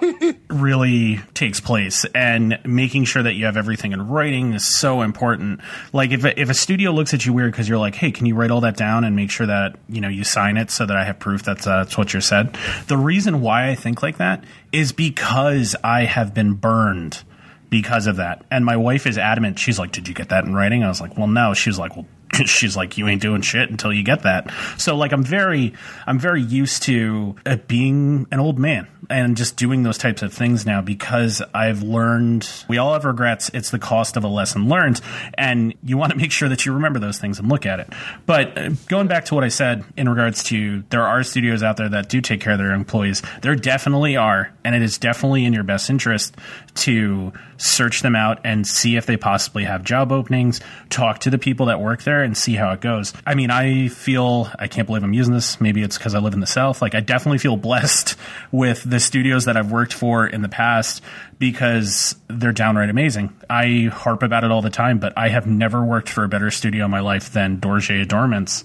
[0.50, 5.60] really takes place, and making sure that you have everything in writing is so important.
[5.92, 8.34] Like if if a studio looks at you weird because you're like, hey, can you
[8.34, 10.96] write all that down and make sure that you know you sign it so that
[10.96, 12.58] I have proof that's uh, that's what you said.
[12.88, 17.24] The reason why I think like that is because I have been burned
[17.70, 18.46] because of that.
[18.52, 19.60] And my wife is adamant.
[19.60, 21.80] She's like, "Did you get that in writing?" I was like, "Well, no." She was
[21.80, 22.06] like, "Well,
[22.46, 24.52] she's like you ain't doing shit until you get that.
[24.78, 25.74] So like i'm very
[26.08, 30.34] i'm very used to uh, being an old man and just doing those types of
[30.34, 33.50] things now because i've learned we all have regrets.
[33.54, 35.02] It's the cost of a lesson learned
[35.34, 37.90] and you want to make sure that you remember those things and look at it.
[38.26, 41.78] But uh, going back to what i said in regards to there are studios out
[41.78, 43.22] there that do take care of their employees.
[43.42, 46.36] There definitely are and it is definitely in your best interest
[46.76, 51.38] to search them out and see if they possibly have job openings talk to the
[51.38, 53.14] people that work there and see how it goes.
[53.26, 55.62] I mean, I feel I can't believe I'm using this.
[55.62, 56.82] Maybe it's because I live in the South.
[56.82, 58.16] Like, I definitely feel blessed
[58.52, 61.04] with the studios that I've worked for in the past
[61.42, 63.36] because they're downright amazing.
[63.50, 66.52] I harp about it all the time, but I have never worked for a better
[66.52, 68.64] studio in my life than Dorje Adornments.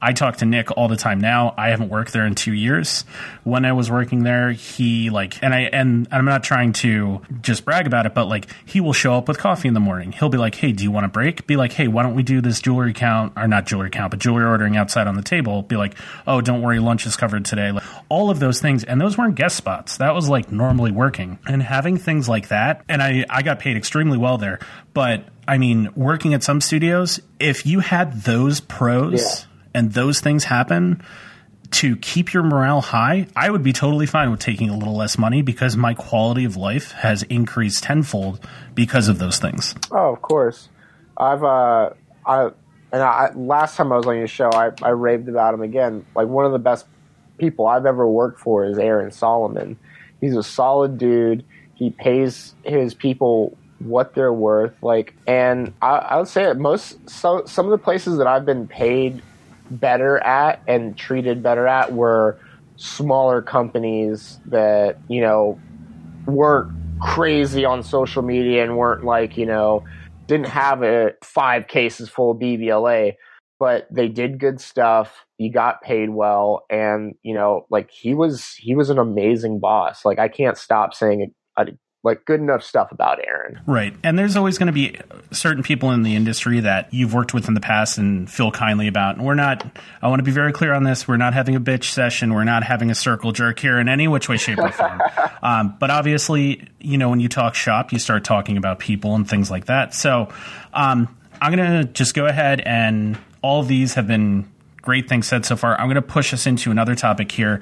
[0.00, 1.54] I talk to Nick all the time now.
[1.56, 3.04] I haven't worked there in two years.
[3.42, 7.64] When I was working there, he like, and I, and I'm not trying to just
[7.64, 10.12] brag about it, but like, he will show up with coffee in the morning.
[10.12, 11.46] He'll be like, Hey, do you want a break?
[11.46, 14.20] Be like, Hey, why don't we do this jewelry count or not jewelry count, but
[14.20, 15.62] jewelry ordering outside on the table?
[15.62, 15.94] Be like,
[16.26, 16.78] Oh, don't worry.
[16.78, 17.72] Lunch is covered today.
[17.72, 18.84] Like, all of those things.
[18.84, 19.96] And those weren't guest spots.
[19.96, 22.82] That was like normally working and having things like that.
[22.88, 24.60] And I, I got paid extremely well there,
[24.94, 30.20] but I mean, working at some studios, if you had those pros, yeah and those
[30.20, 31.02] things happen
[31.70, 35.18] to keep your morale high, I would be totally fine with taking a little less
[35.18, 38.40] money because my quality of life has increased tenfold
[38.74, 39.74] because of those things.
[39.90, 40.68] Oh, of course.
[41.16, 41.90] I've uh,
[42.26, 42.50] I
[42.90, 46.06] and I, last time I was on your show, I, I raved about him again.
[46.16, 46.86] Like one of the best
[47.36, 49.78] people I've ever worked for is Aaron Solomon.
[50.20, 51.44] He's a solid dude.
[51.78, 54.74] He pays his people what they're worth.
[54.82, 58.44] Like, and I, I would say that most so, some of the places that I've
[58.44, 59.22] been paid
[59.70, 62.38] better at and treated better at were
[62.76, 65.58] smaller companies that you know
[66.26, 69.84] weren't crazy on social media and weren't like you know
[70.26, 73.14] didn't have a five cases full of BVLA,
[73.58, 75.24] but they did good stuff.
[75.38, 80.04] You got paid well, and you know, like he was he was an amazing boss.
[80.04, 81.32] Like I can't stop saying
[81.66, 81.72] a,
[82.04, 83.60] like good enough stuff about Aaron.
[83.66, 83.94] Right.
[84.04, 84.96] And there's always going to be
[85.32, 88.86] certain people in the industry that you've worked with in the past and feel kindly
[88.86, 89.16] about.
[89.16, 89.66] And we're not,
[90.00, 91.08] I want to be very clear on this.
[91.08, 92.32] We're not having a bitch session.
[92.32, 95.00] We're not having a circle jerk here in any which way, shape, or form.
[95.42, 99.28] um, but obviously, you know, when you talk shop, you start talking about people and
[99.28, 99.92] things like that.
[99.92, 100.28] So
[100.72, 104.48] um, I'm going to just go ahead and all these have been
[104.82, 105.78] great things said so far.
[105.78, 107.60] I'm going to push us into another topic here,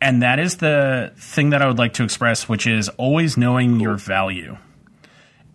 [0.00, 3.80] and that is the thing that I would like to express, which is always knowing
[3.80, 4.56] your value.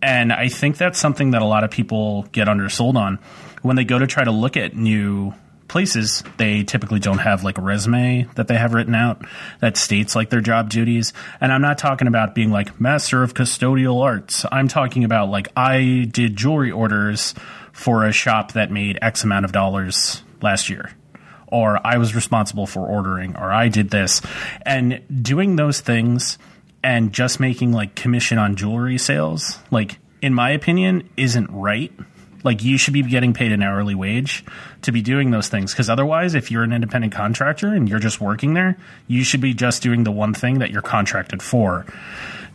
[0.02, 3.18] And I think that's something that a lot of people get undersold on
[3.62, 5.34] when they go to try to look at new
[5.68, 6.24] places.
[6.36, 9.24] They typically don't have like a resume that they have written out
[9.60, 11.12] that states like their job duties.
[11.40, 14.44] And I'm not talking about being like master of custodial arts.
[14.50, 17.34] I'm talking about like I did jewelry orders
[17.72, 20.90] for a shop that made X amount of dollars last year
[21.50, 24.22] or I was responsible for ordering, or I did this.
[24.62, 26.38] And doing those things
[26.82, 31.92] and just making like commission on jewelry sales, like, in my opinion, isn't right.
[32.42, 34.44] Like, you should be getting paid an hourly wage
[34.82, 35.72] to be doing those things.
[35.72, 39.52] Because otherwise, if you're an independent contractor and you're just working there, you should be
[39.52, 41.84] just doing the one thing that you're contracted for.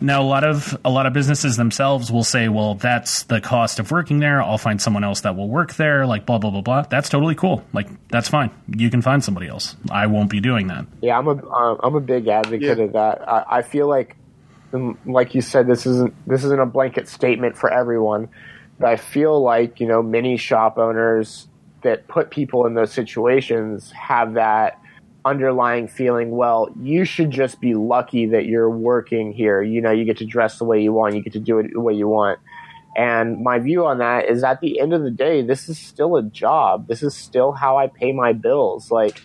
[0.01, 3.79] Now, a lot of a lot of businesses themselves will say, "Well, that's the cost
[3.79, 4.41] of working there.
[4.41, 6.81] I'll find someone else that will work there." Like blah blah blah blah.
[6.83, 7.63] That's totally cool.
[7.73, 8.51] Like that's fine.
[8.67, 9.75] You can find somebody else.
[9.89, 10.85] I won't be doing that.
[11.01, 12.83] Yeah, I'm a am a big advocate yeah.
[12.83, 13.27] of that.
[13.27, 14.15] I, I feel like,
[14.73, 18.29] um, like you said, this isn't this isn't a blanket statement for everyone,
[18.79, 21.47] but I feel like you know many shop owners
[21.83, 24.79] that put people in those situations have that
[25.25, 29.61] underlying feeling, well, you should just be lucky that you're working here.
[29.61, 31.73] You know, you get to dress the way you want, you get to do it
[31.73, 32.39] the way you want.
[32.95, 36.15] And my view on that is at the end of the day, this is still
[36.15, 36.87] a job.
[36.87, 38.89] This is still how I pay my bills.
[38.89, 39.21] Like,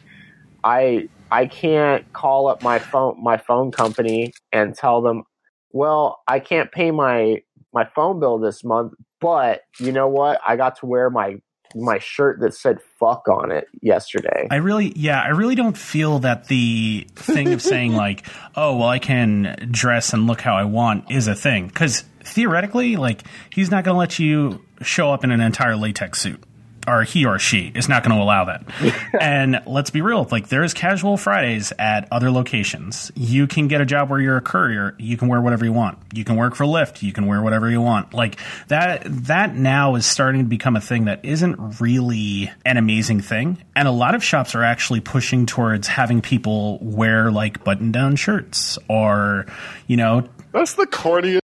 [0.64, 5.22] I I can't call up my phone my phone company and tell them,
[5.70, 10.40] well, I can't pay my my phone bill this month, but you know what?
[10.46, 11.40] I got to wear my
[11.74, 14.48] my shirt that said fuck on it yesterday.
[14.50, 18.88] I really, yeah, I really don't feel that the thing of saying, like, oh, well,
[18.88, 21.68] I can dress and look how I want is a thing.
[21.68, 26.20] Because theoretically, like, he's not going to let you show up in an entire latex
[26.20, 26.42] suit
[26.90, 28.64] or he or she is not going to allow that.
[29.20, 33.12] and let's be real, like there's casual Fridays at other locations.
[33.14, 34.94] You can get a job where you're a courier.
[34.98, 35.98] You can wear whatever you want.
[36.12, 37.02] You can work for Lyft.
[37.02, 38.12] You can wear whatever you want.
[38.12, 43.20] Like that, that now is starting to become a thing that isn't really an amazing
[43.20, 43.62] thing.
[43.76, 48.16] And a lot of shops are actually pushing towards having people wear like button down
[48.16, 49.46] shirts or,
[49.86, 51.40] you know, That's the corniest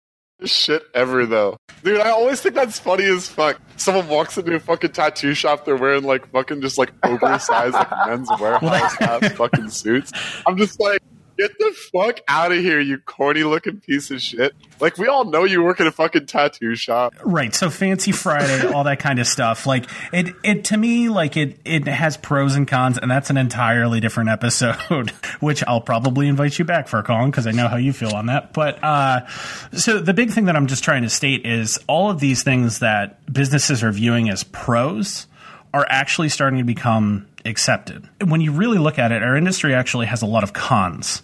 [0.48, 1.58] shit ever, though.
[1.82, 3.60] Dude, I always think that's funny as fuck.
[3.76, 7.90] Someone walks into a fucking tattoo shop, they're wearing like fucking just like oversized like
[8.06, 10.12] men's warehouse ass fucking suits.
[10.46, 11.02] I'm just like,
[11.40, 14.54] get the fuck out of here, you corny looking piece of shit.
[14.78, 17.14] Like we all know you work at a fucking tattoo shop.
[17.22, 17.54] Right.
[17.54, 19.66] So fancy Friday, all that kind of stuff.
[19.66, 23.36] Like it, it to me, like it, it has pros and cons, and that's an
[23.36, 27.76] entirely different episode, which I'll probably invite you back for, Colin, because I know how
[27.76, 28.52] you feel on that.
[28.52, 29.26] But uh,
[29.72, 32.80] so the big thing that I'm just trying to state is all of these things
[32.80, 35.26] that businesses are viewing as pros
[35.72, 38.08] are actually starting to become accepted.
[38.24, 41.22] When you really look at it, our industry actually has a lot of cons.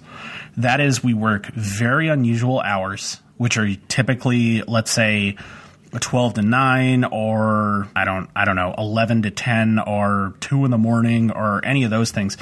[0.56, 5.36] That is, we work very unusual hours, which are typically, let's say,
[6.00, 10.70] 12 to 9 or I don't I don't know 11 to 10 or 2 in
[10.70, 12.36] the morning or any of those things.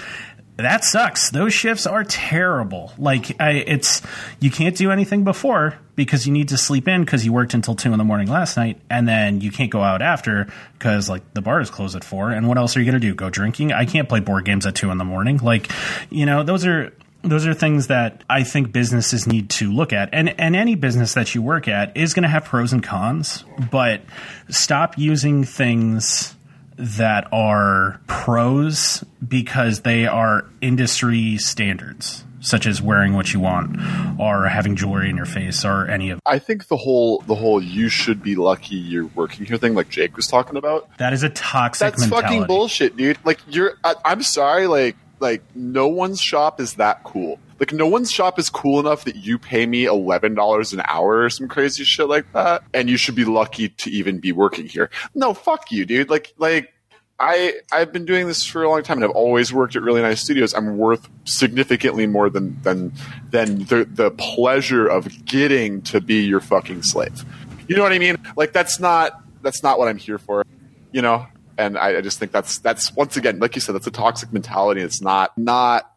[0.57, 1.31] That sucks.
[1.31, 2.92] Those shifts are terrible.
[2.96, 4.03] Like I, it's
[4.38, 7.74] you can't do anything before because you need to sleep in because you worked until
[7.74, 11.35] 2 in the morning last night and then you can't go out after because like
[11.35, 13.14] the bar is closed at 4 and what else are you to do?
[13.14, 13.72] Go drinking?
[13.72, 15.38] I can't play board games at 2 in the morning.
[15.38, 15.70] Like
[16.11, 16.92] you know those are
[17.24, 20.10] those are things that I think businesses need to look at.
[20.12, 23.44] And and any business that you work at is going to have pros and cons,
[23.70, 24.02] but
[24.48, 26.34] stop using things
[26.76, 33.78] that are pros because they are industry standards such as wearing what you want
[34.20, 37.62] or having jewelry in your face or any of I think the whole the whole
[37.62, 41.22] you should be lucky you're working here thing like Jake was talking about that is
[41.22, 42.28] a toxic that's mentality.
[42.28, 47.03] fucking bullshit dude like you're I, i'm sorry like like no one's shop is that
[47.05, 51.22] cool like no one's shop is cool enough that you pay me $11 an hour
[51.22, 54.66] or some crazy shit like that and you should be lucky to even be working
[54.66, 56.74] here no fuck you dude like like
[57.18, 60.03] I I've been doing this for a long time and I've always worked at really
[60.03, 60.53] nice studios.
[60.53, 62.92] I'm worth significantly more than than
[63.31, 67.24] than the the pleasure of getting to be your fucking slave.
[67.68, 68.16] You know what I mean?
[68.37, 70.44] Like that's not that's not what I'm here for.
[70.90, 71.27] You know?
[71.56, 74.32] And I, I just think that's that's once again, like you said, that's a toxic
[74.32, 74.80] mentality.
[74.80, 75.90] It's not not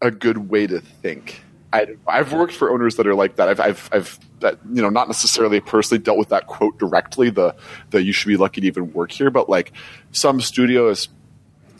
[0.00, 1.42] a good way to think.
[1.72, 3.48] I, I've worked for owners that are like that.
[3.48, 7.30] I've, I've, I've, that, you know, not necessarily personally dealt with that quote directly.
[7.30, 7.54] The,
[7.90, 9.72] the you should be lucky to even work here, but like
[10.10, 11.08] some studios,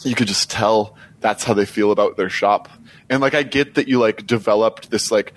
[0.01, 2.71] you could just tell that's how they feel about their shop.
[3.11, 5.35] And like, I get that you like developed this like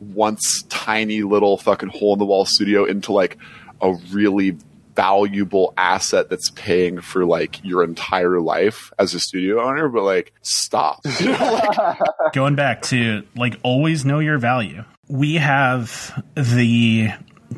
[0.00, 3.38] once tiny little fucking hole in the wall studio into like
[3.80, 4.58] a really
[4.94, 10.32] valuable asset that's paying for like your entire life as a studio owner, but like
[10.42, 11.00] stop.
[11.24, 11.98] Like,
[12.32, 14.84] Going back to like always know your value.
[15.08, 17.10] We have the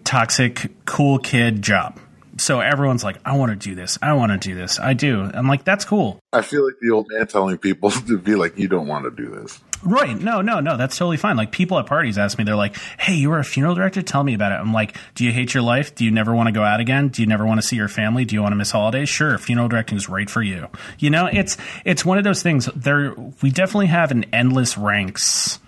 [0.05, 1.99] toxic cool kid job.
[2.38, 3.99] So everyone's like, I want to do this.
[4.03, 4.79] I want to do this.
[4.79, 5.22] I do.
[5.22, 6.18] I'm like, that's cool.
[6.33, 9.11] I feel like the old man telling people to be like, you don't want to
[9.11, 9.61] do this.
[9.83, 10.18] Right.
[10.18, 10.77] No, no, no.
[10.77, 11.37] That's totally fine.
[11.37, 14.03] Like people at parties ask me, they're like, Hey, you were a funeral director?
[14.03, 14.57] Tell me about it.
[14.57, 15.94] I'm like, Do you hate your life?
[15.94, 17.09] Do you never want to go out again?
[17.09, 18.25] Do you never want to see your family?
[18.25, 19.09] Do you want to miss holidays?
[19.09, 19.38] Sure.
[19.38, 20.68] Funeral directing is right for you.
[20.99, 23.14] You know, it's, it's one of those things there.
[23.42, 25.59] We definitely have an endless ranks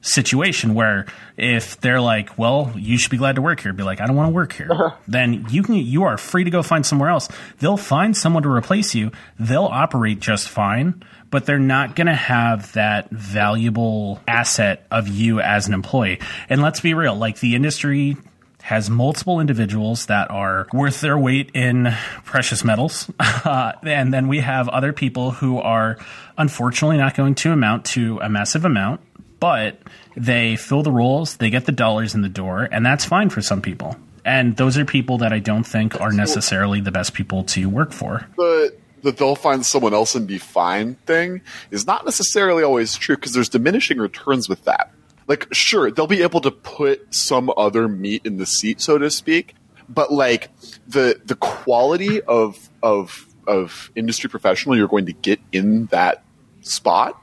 [0.00, 1.06] situation where
[1.36, 4.16] if they're like, well, you should be glad to work here, be like, I don't
[4.16, 7.28] want to work here, then you can, you are free to go find somewhere else.
[7.58, 9.10] They'll find someone to replace you.
[9.38, 15.40] They'll operate just fine, but they're not going to have that valuable asset of you
[15.40, 16.20] as an employee.
[16.48, 18.16] And let's be real, like the industry
[18.62, 21.90] has multiple individuals that are worth their weight in
[22.24, 23.10] precious metals.
[23.18, 25.96] Uh, and then we have other people who are
[26.36, 29.00] unfortunately not going to amount to a massive amount,
[29.40, 29.78] but
[30.16, 33.40] they fill the roles, they get the dollars in the door, and that's fine for
[33.40, 33.96] some people.
[34.24, 37.92] And those are people that I don't think are necessarily the best people to work
[37.92, 38.26] for.
[38.36, 43.16] the that they'll find someone else and be fine thing is not necessarily always true
[43.16, 44.92] because there's diminishing returns with that.
[45.26, 49.10] Like, sure, they'll be able to put some other meat in the seat, so to
[49.10, 49.54] speak,
[49.88, 50.50] but like
[50.86, 56.22] the the quality of of of industry professional you're going to get in that
[56.60, 57.22] spot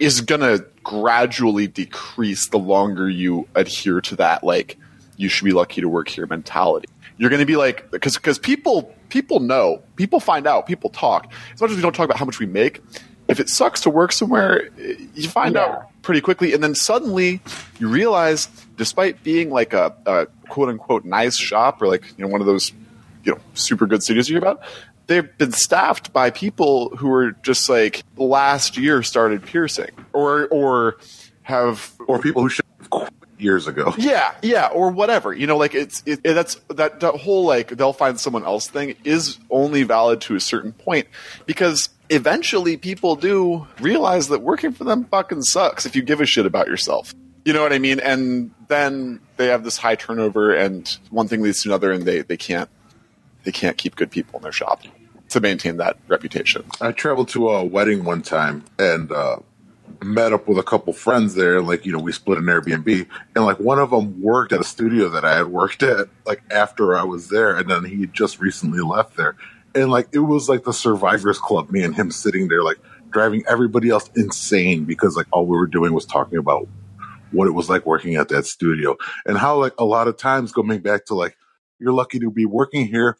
[0.00, 4.76] is going to gradually decrease the longer you adhere to that like
[5.16, 6.88] you should be lucky to work here mentality.
[7.18, 11.30] You're going to be like because because people people know, people find out, people talk.
[11.54, 12.80] As much as we don't talk about how much we make,
[13.28, 14.70] if it sucks to work somewhere,
[15.14, 15.64] you find Yeah.
[15.64, 17.40] out pretty quickly, and then suddenly
[17.78, 18.48] you realize,
[18.78, 22.46] despite being like a, a quote unquote nice shop or like you know one of
[22.46, 22.72] those
[23.24, 24.62] you know super good studios you hear about,
[25.10, 30.96] they've been staffed by people who are just like last year started piercing or or
[31.42, 33.92] have or people who should have quit years ago.
[33.98, 35.32] yeah, yeah, or whatever.
[35.34, 38.68] You know, like it's it, it- that's that that whole like they'll find someone else
[38.68, 41.08] thing is only valid to a certain point
[41.44, 46.26] because eventually people do realize that working for them fucking sucks if you give a
[46.26, 47.12] shit about yourself.
[47.44, 47.98] You know what I mean?
[48.00, 52.20] And then they have this high turnover, and one thing leads to another, and they
[52.20, 52.68] they can't
[53.44, 54.82] they can't keep good people in their shop
[55.30, 56.64] to maintain that reputation.
[56.80, 59.38] I traveled to a wedding one time and uh,
[60.02, 61.62] met up with a couple friends there.
[61.62, 64.64] Like, you know, we split an Airbnb, and like one of them worked at a
[64.64, 68.40] studio that I had worked at like after I was there, and then he just
[68.40, 69.36] recently left there.
[69.74, 72.78] And like, it was like the Survivors Club, me and him sitting there, like
[73.10, 76.68] driving everybody else insane because like all we were doing was talking about
[77.32, 80.50] what it was like working at that studio and how like a lot of times
[80.52, 81.36] going back to like,
[81.78, 83.16] you're lucky to be working here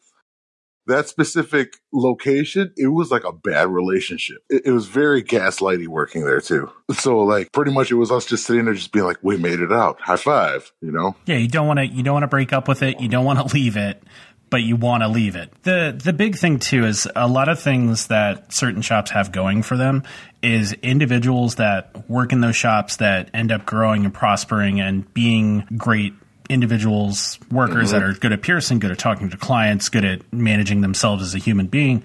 [0.87, 4.37] that specific location, it was like a bad relationship.
[4.49, 6.71] It, it was very gaslighty working there too.
[6.93, 9.59] So like pretty much it was us just sitting there just being like, we made
[9.59, 10.01] it out.
[10.01, 11.15] High five, you know?
[11.25, 12.99] Yeah, you don't want to you don't want to break up with it.
[12.99, 14.03] You don't want to leave it,
[14.49, 15.51] but you want to leave it.
[15.63, 19.63] The the big thing too is a lot of things that certain shops have going
[19.63, 20.03] for them
[20.43, 25.65] is individuals that work in those shops that end up growing and prospering and being
[25.77, 26.13] great
[26.51, 28.11] individuals, workers that mm-hmm.
[28.11, 31.39] are good at piercing, good at talking to clients, good at managing themselves as a
[31.39, 32.03] human being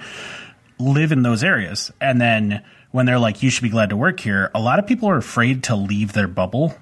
[0.79, 1.93] live in those areas.
[2.01, 4.87] And then when they're like, you should be glad to work here, a lot of
[4.87, 6.75] people are afraid to leave their bubble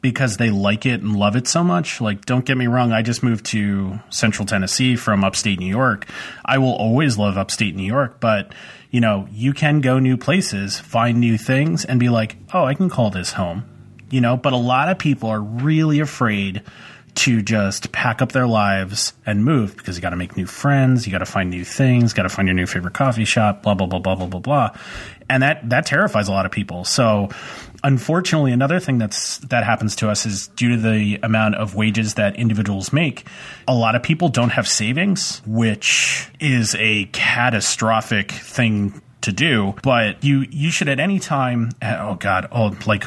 [0.00, 2.00] because they like it and love it so much.
[2.00, 6.06] Like, don't get me wrong, I just moved to central Tennessee from upstate New York.
[6.44, 8.54] I will always love upstate New York, but
[8.90, 12.74] you know, you can go new places, find new things, and be like, oh, I
[12.74, 13.64] can call this home.
[14.10, 16.62] You know, but a lot of people are really afraid
[17.14, 21.06] to just pack up their lives and move because you got to make new friends,
[21.06, 23.74] you got to find new things, got to find your new favorite coffee shop, blah
[23.74, 24.70] blah blah blah blah blah blah,
[25.28, 26.84] and that that terrifies a lot of people.
[26.84, 27.28] So,
[27.82, 32.14] unfortunately, another thing that's that happens to us is due to the amount of wages
[32.14, 33.26] that individuals make,
[33.66, 39.74] a lot of people don't have savings, which is a catastrophic thing to do.
[39.82, 43.04] But you you should at any time, oh god, oh like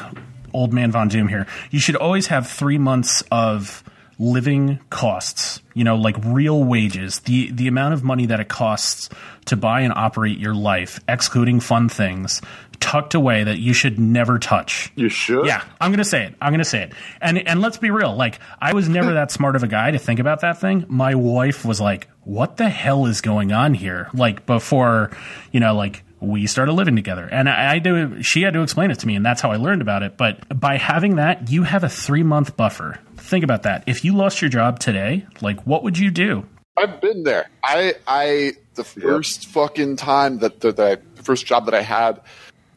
[0.52, 1.46] old man Von Doom here.
[1.70, 3.84] You should always have three months of
[4.18, 9.08] living costs, you know, like real wages, the the amount of money that it costs
[9.46, 12.40] to buy and operate your life, excluding fun things,
[12.80, 14.92] tucked away that you should never touch.
[14.94, 15.46] You should?
[15.46, 16.34] Yeah, I'm gonna say it.
[16.40, 16.92] I'm gonna say it.
[17.20, 18.14] And and let's be real.
[18.14, 20.84] Like I was never that smart of a guy to think about that thing.
[20.88, 25.10] My wife was like, "What the hell is going on here?" Like before,
[25.52, 28.22] you know, like we started living together, and I, I do.
[28.22, 30.16] She had to explain it to me, and that's how I learned about it.
[30.16, 32.98] But by having that, you have a three month buffer.
[33.16, 33.84] Think about that.
[33.86, 36.46] If you lost your job today, like what would you do?
[36.76, 37.48] I've been there.
[37.62, 42.20] I I the first fucking time that the, the first job that I had,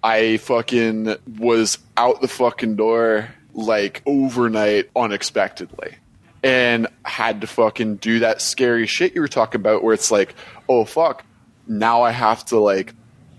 [0.04, 5.96] I fucking was out the fucking door like overnight unexpectedly.
[6.44, 10.36] And had to fucking do that scary shit you were talking about where it's like,
[10.70, 11.26] oh fuck,
[11.68, 12.94] now I have to like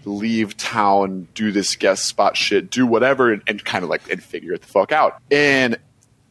[0.04, 4.22] leave town, do this guest spot shit, do whatever and, and kind of like and
[4.22, 5.20] figure it the fuck out.
[5.30, 5.78] And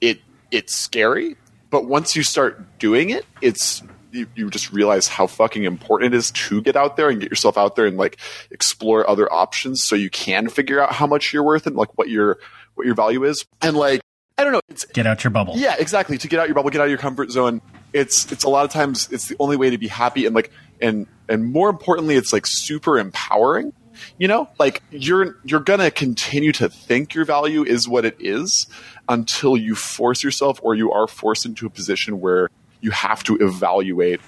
[0.01, 0.20] it
[0.51, 1.36] it's scary,
[1.70, 6.18] but once you start doing it, it's you, you just realize how fucking important it
[6.18, 8.18] is to get out there and get yourself out there and like
[8.51, 12.09] explore other options so you can figure out how much you're worth and like what
[12.09, 12.39] your
[12.76, 13.45] what your value is.
[13.61, 14.01] And like
[14.38, 15.55] I don't know, it's Get out your bubble.
[15.57, 16.18] yeah, exactly.
[16.20, 17.61] To get out your bubble, get out of your comfort zone.
[17.91, 20.51] It's it's a lot of times it's the only way to be happy and like
[20.80, 23.73] and and more importantly, it's like super empowering.
[24.19, 28.67] You know, like you're you're gonna continue to think your value is what it is
[29.09, 32.49] until you force yourself or you are forced into a position where
[32.82, 34.21] you have to evaluate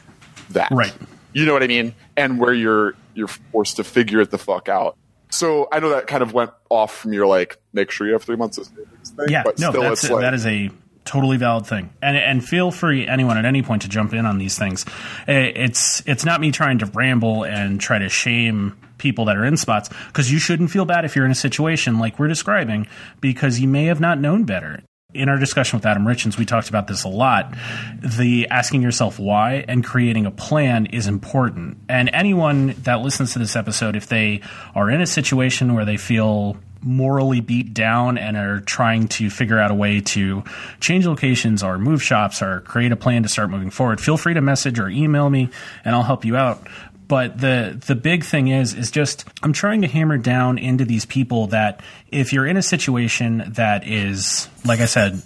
[0.51, 0.71] that.
[0.71, 0.93] Right.
[1.33, 1.93] You know what I mean?
[2.17, 4.97] And where you're you're forced to figure it the fuck out.
[5.31, 8.23] So I know that kind of went off from your like make sure you have
[8.23, 9.29] three months of savings thing.
[9.29, 10.71] Yeah, but no, still that's it's like that is a
[11.09, 14.37] totally valid thing, and and feel free anyone at any point to jump in on
[14.37, 14.85] these things.
[15.27, 19.43] Eh, It's it's not me trying to ramble and try to shame people that are
[19.45, 22.85] in spots because you shouldn't feel bad if you're in a situation like we're describing
[23.21, 24.83] because you may have not known better.
[25.11, 27.55] In our discussion with Adam Richens, we talked about this a lot.
[27.99, 31.77] The asking yourself why and creating a plan is important.
[31.89, 34.41] And anyone that listens to this episode, if they
[34.75, 39.59] are in a situation where they feel morally beat down and are trying to figure
[39.59, 40.43] out a way to
[40.79, 44.33] change locations or move shops or create a plan to start moving forward, feel free
[44.33, 45.49] to message or email me
[45.83, 46.67] and I'll help you out.
[47.07, 51.05] But the the big thing is is just I'm trying to hammer down into these
[51.05, 55.21] people that if you're in a situation that is like I said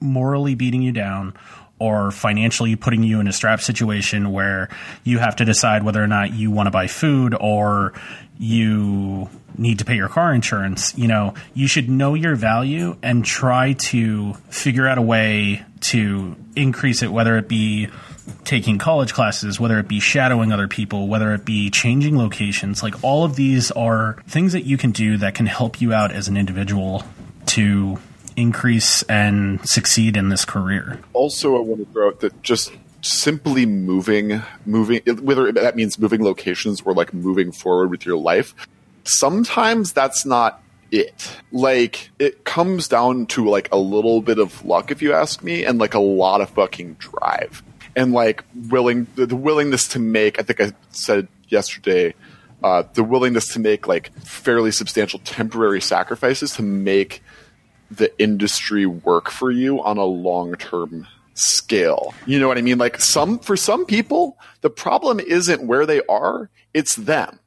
[0.00, 1.34] morally beating you down
[1.80, 4.68] or financially putting you in a strap situation where
[5.02, 7.92] you have to decide whether or not you want to buy food or
[8.38, 9.28] you
[9.60, 13.74] need to pay your car insurance, you know, you should know your value and try
[13.74, 17.88] to figure out a way to increase it, whether it be
[18.44, 22.82] taking college classes, whether it be shadowing other people, whether it be changing locations.
[22.82, 26.10] Like all of these are things that you can do that can help you out
[26.12, 27.04] as an individual
[27.46, 27.98] to
[28.36, 31.00] increase and succeed in this career.
[31.12, 36.22] Also, I want to throw out that just simply moving, moving, whether that means moving
[36.22, 38.54] locations or like moving forward with your life,
[39.04, 41.36] sometimes that's not it.
[41.52, 45.64] Like, it comes down to like a little bit of luck, if you ask me,
[45.64, 47.62] and like a lot of fucking drive.
[47.96, 52.14] And like willing, the willingness to make, I think I said yesterday,
[52.62, 57.22] uh, the willingness to make like fairly substantial temporary sacrifices to make
[57.90, 62.14] the industry work for you on a long term scale.
[62.26, 62.78] You know what I mean?
[62.78, 67.39] Like some for some people, the problem isn't where they are, it's them.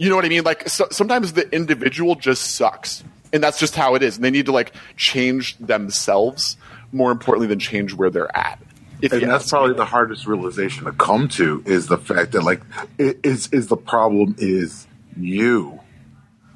[0.00, 0.44] You know what I mean?
[0.44, 3.04] Like so, sometimes the individual just sucks.
[3.34, 4.16] And that's just how it is.
[4.16, 6.56] And they need to like change themselves
[6.90, 8.58] more importantly than change where they're at.
[9.02, 9.76] If and that's probably me.
[9.76, 12.62] the hardest realization to come to is the fact that like
[12.98, 14.86] is is the problem is
[15.18, 15.78] you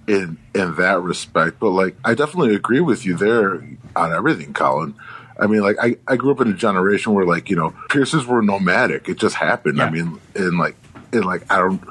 [0.06, 1.58] in in that respect.
[1.60, 3.62] But like, I definitely agree with you there
[3.94, 4.94] on everything, Colin.
[5.38, 8.24] I mean, like, I, I grew up in a generation where like you know Pierces
[8.24, 9.06] were nomadic.
[9.06, 9.76] It just happened.
[9.76, 9.84] Yeah.
[9.84, 10.76] I mean, and like,
[11.12, 11.82] and like, I don't.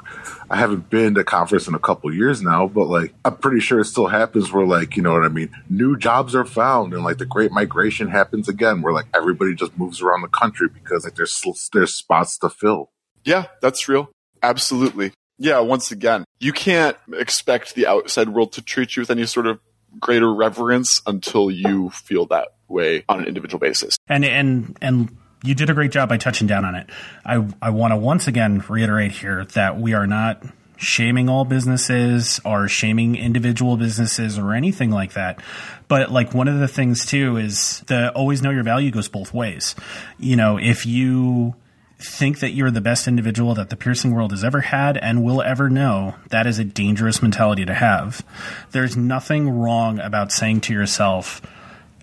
[0.50, 3.80] I haven't been to conference in a couple years now, but like I'm pretty sure
[3.80, 7.04] it still happens where like, you know what I mean, new jobs are found and
[7.04, 11.04] like the great migration happens again where like everybody just moves around the country because
[11.04, 11.42] like there's
[11.72, 12.90] there's spots to fill.
[13.24, 14.10] Yeah, that's real.
[14.42, 19.26] Absolutely yeah, once again, you can't expect the outside world to treat you with any
[19.26, 19.58] sort of
[19.98, 23.96] greater reverence until you feel that way on an individual basis.
[24.08, 26.88] And and and you did a great job by touching down on it.
[27.24, 30.42] I I want to once again reiterate here that we are not
[30.76, 35.40] shaming all businesses or shaming individual businesses or anything like that.
[35.86, 39.32] But like one of the things too is the always know your value goes both
[39.32, 39.74] ways.
[40.18, 41.54] You know, if you
[41.98, 45.40] think that you're the best individual that the piercing world has ever had and will
[45.42, 48.24] ever know, that is a dangerous mentality to have.
[48.72, 51.40] There's nothing wrong about saying to yourself,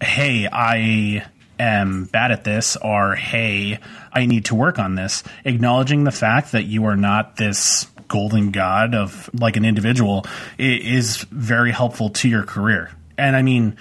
[0.02, 1.26] hey, I
[1.62, 3.80] am bad at this, or hey,
[4.12, 5.24] I need to work on this.
[5.46, 10.26] Acknowledging the fact that you are not this golden god of like an individual
[10.58, 12.92] is very helpful to your career.
[13.18, 13.78] And I mean,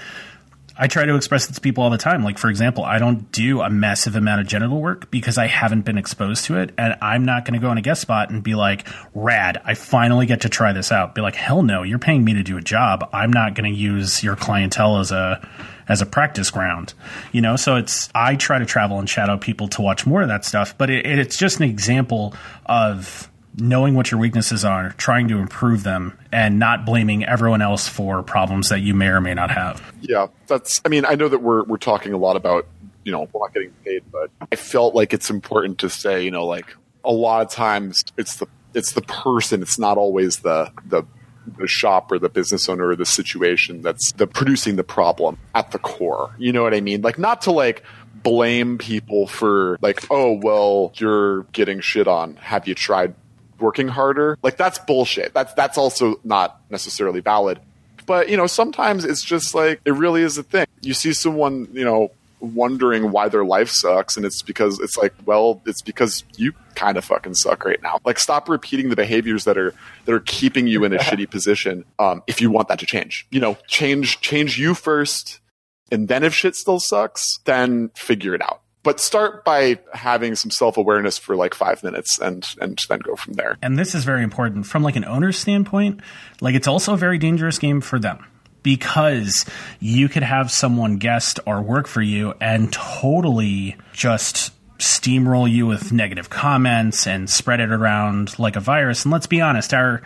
[0.83, 2.25] I try to express this to people all the time.
[2.25, 5.83] Like, for example, I don't do a massive amount of genital work because I haven't
[5.83, 6.73] been exposed to it.
[6.79, 9.75] And I'm not going to go on a guest spot and be like, rad, I
[9.75, 11.15] finally get to try this out.
[11.15, 13.11] Be like, hell no, you're paying me to do a job.
[13.13, 15.47] I'm not going to use your clientele as a,
[15.91, 16.95] as a practice ground,
[17.33, 17.57] you know?
[17.57, 20.79] So it's, I try to travel and shadow people to watch more of that stuff,
[20.79, 22.35] but it, it's just an example
[22.67, 27.89] of knowing what your weaknesses are, trying to improve them, and not blaming everyone else
[27.89, 29.83] for problems that you may or may not have.
[30.01, 30.81] Yeah, that's.
[30.85, 32.67] I mean, I know that we're we're talking a lot about
[33.05, 36.47] you know not getting paid, but I felt like it's important to say you know
[36.47, 41.03] like a lot of times it's the it's the person, it's not always the the
[41.59, 45.71] the shop or the business owner or the situation that's the producing the problem at
[45.71, 46.35] the core.
[46.39, 47.03] You know what I mean?
[47.03, 47.83] Like not to like
[48.23, 52.37] blame people for like, oh well, you're getting shit on.
[52.37, 53.15] Have you tried
[53.61, 54.39] working harder.
[54.43, 55.35] Like that's bullshit.
[55.35, 57.61] That's that's also not necessarily valid.
[58.07, 60.67] But you know, sometimes it's just like it really is a thing.
[60.81, 62.11] You see someone, you know,
[62.41, 66.97] wondering why their life sucks and it's because it's like well it's because you kind
[66.97, 67.99] of fucking suck right now.
[68.05, 69.75] Like stop repeating the behaviors that are
[70.05, 73.27] that are keeping you in a shitty position um, if you want that to change.
[73.31, 75.41] You know change change you first
[75.93, 78.63] and then if shit still sucks then figure it out.
[78.83, 83.35] But start by having some self-awareness for like five minutes and and then go from
[83.35, 83.59] there.
[83.61, 84.67] And this is very important.
[84.67, 86.01] From like an owner's standpoint
[86.41, 88.25] like it's also a very dangerous game for them
[88.63, 89.45] because
[89.79, 95.93] you could have someone guest or work for you and totally just steamroll you with
[95.93, 99.05] negative comments and spread it around like a virus.
[99.05, 100.03] And let's be honest our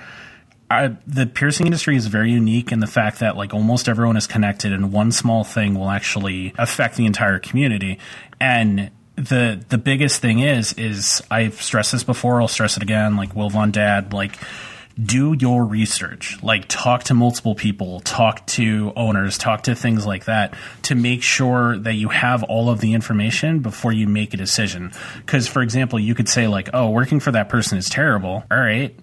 [0.70, 4.26] I, the piercing industry is very unique in the fact that like almost everyone is
[4.26, 7.98] connected and one small thing will actually affect the entire community.
[8.40, 13.16] And the the biggest thing is is I've stressed this before I'll stress it again
[13.16, 14.36] like Will Von Dad like
[15.02, 16.42] do your research.
[16.42, 21.22] Like, talk to multiple people, talk to owners, talk to things like that to make
[21.22, 24.92] sure that you have all of the information before you make a decision.
[25.18, 28.44] Because, for example, you could say, like, oh, working for that person is terrible.
[28.50, 28.94] All right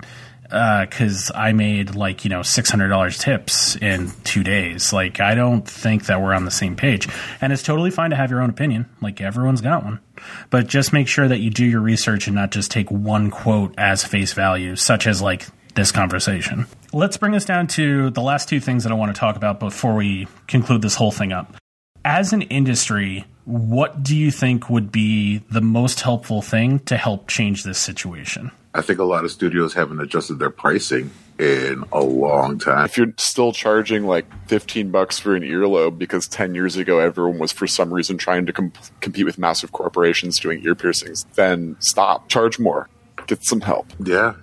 [0.51, 4.91] because uh, I made like you know six hundred dollars tips in two days.
[4.91, 7.07] Like I don't think that we're on the same page,
[7.39, 8.89] and it's totally fine to have your own opinion.
[9.01, 10.01] Like everyone's got one,
[10.49, 13.73] but just make sure that you do your research and not just take one quote
[13.77, 16.67] as face value, such as like this conversation.
[16.93, 19.59] Let's bring us down to the last two things that I want to talk about
[19.59, 21.55] before we conclude this whole thing up.
[22.03, 27.27] As an industry, what do you think would be the most helpful thing to help
[27.27, 28.51] change this situation?
[28.73, 32.85] I think a lot of studios haven't adjusted their pricing in a long time.
[32.85, 37.39] If you're still charging like 15 bucks for an earlobe because 10 years ago everyone
[37.39, 41.75] was for some reason trying to comp- compete with massive corporations doing ear piercings, then
[41.79, 42.29] stop.
[42.29, 42.89] Charge more.
[43.27, 43.87] Get some help.
[43.99, 44.35] Yeah.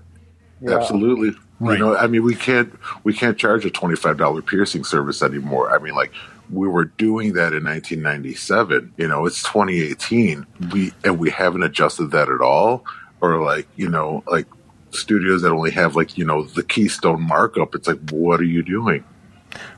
[0.61, 0.77] Yeah.
[0.77, 1.39] Absolutely.
[1.61, 1.79] Right.
[1.79, 2.73] You know, I mean, we can't
[3.05, 5.75] we can't charge a twenty five dollar piercing service anymore.
[5.75, 6.13] I mean, like
[6.51, 8.95] we were doing that in 1997.
[8.97, 10.47] You know, it's 2018.
[10.73, 12.85] We and we haven't adjusted that at all
[13.21, 14.47] or like you know like
[14.91, 18.63] studios that only have like you know the keystone markup it's like what are you
[18.63, 19.05] doing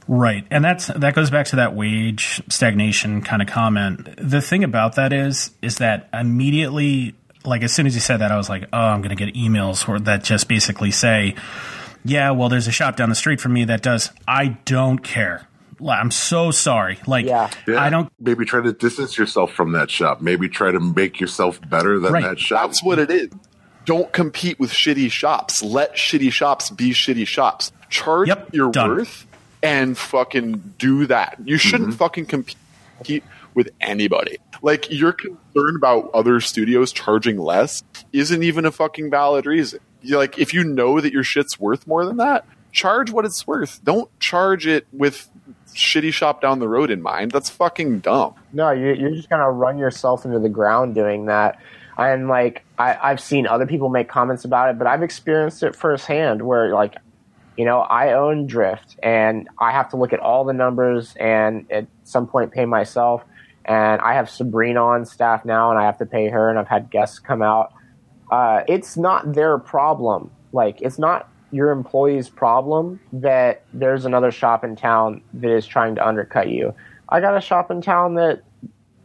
[0.08, 4.64] right and that's that goes back to that wage stagnation kind of comment the thing
[4.64, 7.14] about that is is that immediately
[7.44, 9.34] like as soon as you said that i was like oh i'm going to get
[9.34, 11.34] emails that just basically say
[12.04, 15.46] yeah well there's a shop down the street from me that does i don't care
[15.88, 16.98] I'm so sorry.
[17.06, 17.50] Like, yeah.
[17.66, 17.80] yeah.
[17.82, 18.12] I don't.
[18.20, 20.20] Maybe try to distance yourself from that shop.
[20.20, 22.22] Maybe try to make yourself better than right.
[22.24, 22.66] that shop.
[22.66, 23.30] That's what it is.
[23.86, 25.62] Don't compete with shitty shops.
[25.62, 27.72] Let shitty shops be shitty shops.
[27.88, 28.50] Charge yep.
[28.52, 28.90] your Done.
[28.90, 29.26] worth
[29.62, 31.38] and fucking do that.
[31.44, 31.98] You shouldn't mm-hmm.
[31.98, 33.24] fucking compete
[33.54, 34.38] with anybody.
[34.62, 37.82] Like, your concern about other studios charging less
[38.12, 39.80] isn't even a fucking valid reason.
[40.02, 43.46] You're like, if you know that your shit's worth more than that, charge what it's
[43.46, 43.82] worth.
[43.84, 45.28] Don't charge it with
[45.74, 47.30] shitty shop down the road in mind.
[47.30, 48.34] That's fucking dumb.
[48.52, 51.60] No, you, you're just gonna run yourself into the ground doing that.
[51.98, 55.76] And like I, I've seen other people make comments about it, but I've experienced it
[55.76, 56.42] firsthand.
[56.42, 56.96] Where like,
[57.56, 61.70] you know, I own Drift, and I have to look at all the numbers, and
[61.70, 63.22] at some point pay myself.
[63.64, 66.68] And I have Sabrina on staff now, and I have to pay her, and I've
[66.68, 67.72] had guests come out.
[68.30, 70.30] Uh, it's not their problem.
[70.52, 75.96] Like, it's not your employee's problem that there's another shop in town that is trying
[75.96, 76.74] to undercut you.
[77.08, 78.42] I got a shop in town that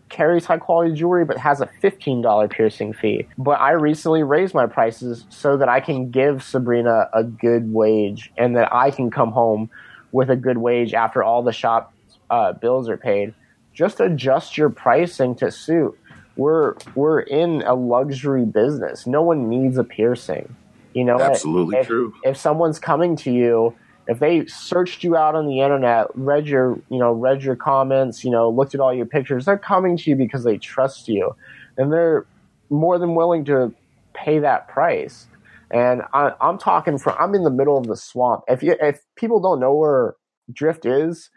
[0.09, 3.27] carries high quality jewelry but has a $15 piercing fee.
[3.37, 8.31] But I recently raised my prices so that I can give Sabrina a good wage
[8.37, 9.69] and that I can come home
[10.11, 11.93] with a good wage after all the shop
[12.29, 13.33] uh, bills are paid.
[13.75, 15.97] Just adjust your pricing to suit.
[16.37, 19.05] We're we're in a luxury business.
[19.05, 20.55] No one needs a piercing.
[20.93, 22.13] You know, absolutely if, true.
[22.23, 23.75] If someone's coming to you,
[24.07, 28.23] if they searched you out on the internet, read your, you know, read your comments,
[28.23, 31.35] you know, looked at all your pictures, they're coming to you because they trust you,
[31.77, 32.25] and they're
[32.69, 33.73] more than willing to
[34.13, 35.27] pay that price.
[35.71, 38.43] And I, am talking from, I'm in the middle of the swamp.
[38.47, 40.15] If you, if people don't know where
[40.53, 41.29] Drift is,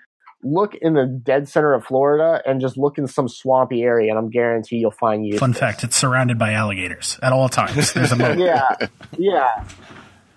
[0.42, 4.18] look in the dead center of Florida and just look in some swampy area, and
[4.18, 5.38] I'm guarantee you'll find you.
[5.38, 7.92] Fun fact: it's surrounded by alligators at all times.
[7.92, 8.38] There's a moat.
[8.38, 8.76] yeah,
[9.16, 9.64] yeah.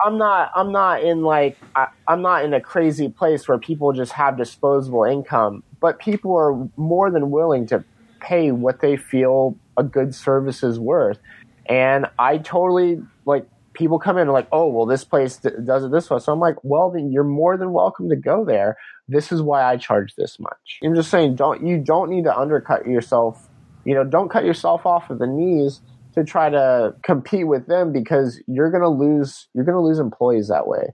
[0.04, 0.52] I'm not.
[0.56, 1.58] I'm not in like.
[1.76, 6.36] I, I'm not in a crazy place where people just have disposable income, but people
[6.36, 7.84] are more than willing to
[8.20, 11.18] pay what they feel a good service is worth.
[11.68, 15.92] And I totally like people come in and like, oh, well, this place does it
[15.92, 16.20] this way.
[16.20, 18.78] So I'm like, well, then you're more than welcome to go there
[19.12, 20.80] this is why I charge this much.
[20.84, 23.50] I'm just saying, don't you don't need to undercut yourself.
[23.84, 25.82] You know, don't cut yourself off at the knees
[26.14, 30.68] to try to compete with them because you're gonna lose you're gonna lose employees that
[30.68, 30.94] way.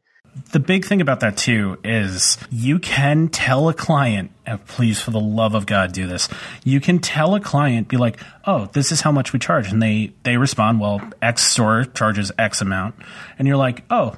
[0.51, 4.31] The big thing about that too is you can tell a client,
[4.67, 6.29] please for the love of God do this.
[6.63, 9.71] You can tell a client, be like, oh, this is how much we charge.
[9.71, 12.95] And they, they respond, well, X store charges X amount.
[13.37, 14.15] And you're like, oh,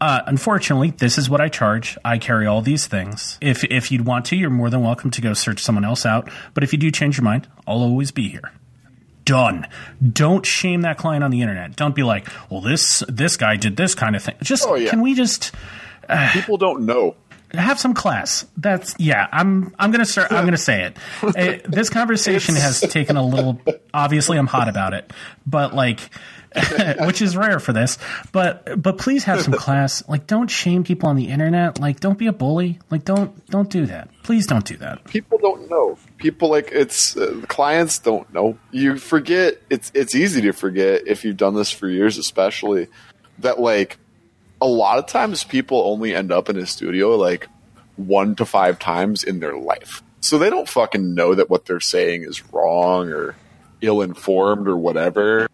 [0.00, 1.98] uh, unfortunately, this is what I charge.
[2.04, 3.36] I carry all these things.
[3.42, 6.30] If if you'd want to, you're more than welcome to go search someone else out.
[6.54, 8.50] But if you do change your mind, I'll always be here.
[9.30, 9.66] Done.
[10.12, 11.76] Don't shame that client on the internet.
[11.76, 14.34] Don't be like, well, this this guy did this kind of thing.
[14.42, 14.90] Just oh, yeah.
[14.90, 15.52] can we just?
[16.08, 17.14] Uh, People don't know
[17.52, 18.46] have some class.
[18.56, 19.28] That's yeah.
[19.32, 20.32] I'm I'm gonna start.
[20.32, 20.96] I'm gonna say it.
[21.36, 23.60] it this conversation has taken a little.
[23.92, 25.12] Obviously, I'm hot about it,
[25.46, 26.00] but like
[27.00, 27.98] which is rare for this.
[28.32, 30.06] But but please have some class.
[30.08, 31.80] Like don't shame people on the internet.
[31.80, 32.78] Like don't be a bully.
[32.90, 34.10] Like don't don't do that.
[34.22, 35.04] Please don't do that.
[35.04, 35.98] People don't know.
[36.20, 38.58] People like it's uh, clients don't know.
[38.70, 39.60] You forget.
[39.68, 42.86] It's it's easy to forget if you've done this for years, especially
[43.38, 43.98] that like
[44.60, 47.48] a lot of times people only end up in a studio like
[47.96, 50.02] one to five times in their life.
[50.20, 53.36] So they don't fucking know that what they're saying is wrong or
[53.80, 55.48] ill informed or whatever.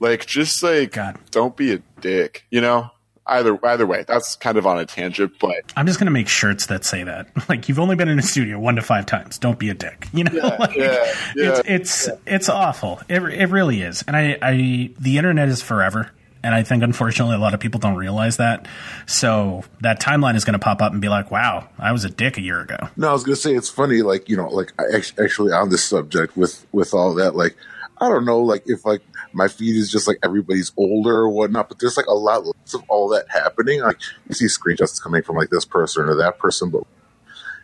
[0.00, 1.18] Like, just like, God.
[1.30, 2.90] don't be a dick, you know?
[3.28, 6.66] Either either way, that's kind of on a tangent, but I'm just gonna make shirts
[6.66, 7.28] that say that.
[7.48, 9.38] Like you've only been in a studio one to five times.
[9.38, 10.08] Don't be a dick.
[10.12, 11.60] You know, like, yeah, yeah.
[11.60, 13.00] it's it's it's awful.
[13.08, 14.04] It it really is.
[14.06, 16.10] And I I the internet is forever.
[16.42, 18.68] And I think unfortunately a lot of people don't realize that.
[19.06, 22.10] So that timeline is going to pop up and be like, "Wow, I was a
[22.10, 24.72] dick a year ago." No, I was gonna say it's funny, like you know, like
[24.78, 27.56] I actually on this subject with with all that, like
[28.00, 31.68] I don't know, like if like my feed is just like everybody's older or whatnot,
[31.68, 33.80] but there's like a lot of all that happening.
[33.80, 36.84] Like you see screenshots coming from like this person or that person, but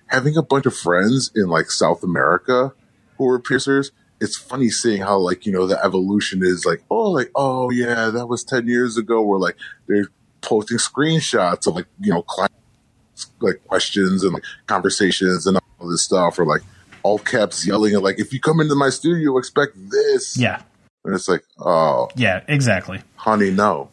[0.06, 2.72] having a bunch of friends in like South America
[3.18, 7.10] who are piercers, it's funny seeing how like you know the evolution is like oh
[7.10, 9.22] like oh yeah that was ten years ago.
[9.22, 9.56] Where like
[9.86, 10.08] they're
[10.40, 12.52] posting screenshots of like you know client
[13.40, 16.62] like questions and like conversations and all this stuff, or like
[17.04, 20.36] all caps yelling at like if you come into my studio expect this.
[20.36, 20.62] Yeah,
[21.04, 23.00] And it's like, oh, yeah, exactly.
[23.16, 23.90] honey, no,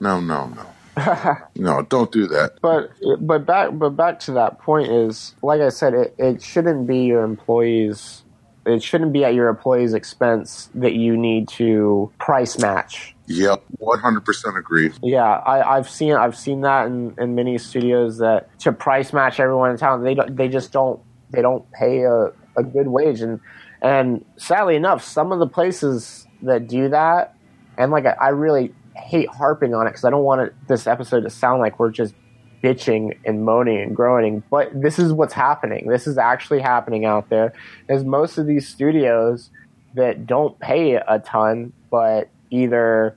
[0.00, 2.58] no, no, no, no, don't do that.
[2.60, 2.90] But
[3.20, 6.98] but back but back to that point is like I said, it, it shouldn't be
[7.04, 8.22] your employees.
[8.64, 13.14] It shouldn't be at your employees' expense that you need to price match.
[13.26, 14.92] Yep, one hundred percent agree.
[15.02, 19.40] Yeah, I, I've seen I've seen that in, in many studios that to price match
[19.40, 21.00] everyone in town, they don't they just don't
[21.32, 23.40] they don't pay a, a good wage and
[23.80, 27.34] and sadly enough, some of the places that do that,
[27.76, 30.86] and like I, I really hate harping on it because I don't want it, this
[30.86, 32.14] episode to sound like we're just
[32.62, 35.88] bitching and moaning and groaning, but this is what's happening.
[35.88, 37.52] This is actually happening out there.
[37.88, 39.50] Is most of these studios
[39.94, 43.16] that don't pay a ton, but either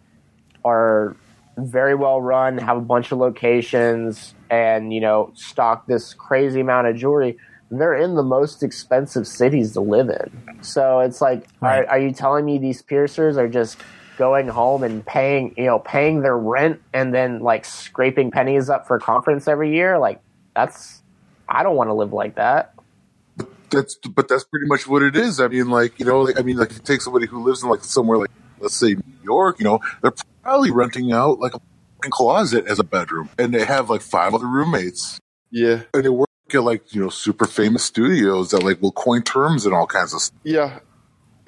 [0.63, 1.15] are
[1.57, 6.87] very well run, have a bunch of locations, and you know stock this crazy amount
[6.87, 7.37] of jewelry.
[7.71, 10.43] They're in the most expensive cities to live in.
[10.61, 11.85] So it's like, Right.
[11.85, 13.77] are, are you telling me these piercers are just
[14.17, 18.87] going home and paying, you know, paying their rent and then like scraping pennies up
[18.87, 19.97] for a conference every year?
[19.97, 20.21] Like
[20.55, 21.01] that's,
[21.49, 22.73] I don't want to live like that.
[23.71, 25.41] That's but that's pretty much what it is.
[25.41, 27.69] I mean, like you know, like, I mean, like you take somebody who lives in
[27.69, 30.13] like somewhere like let's say New York, you know, they're
[30.43, 31.59] probably renting out like a
[32.09, 35.19] closet as a bedroom, and they have like five other roommates,
[35.51, 39.23] yeah, and they work at like you know super famous studios that like will coin
[39.23, 40.39] terms and all kinds of stuff.
[40.43, 40.79] yeah.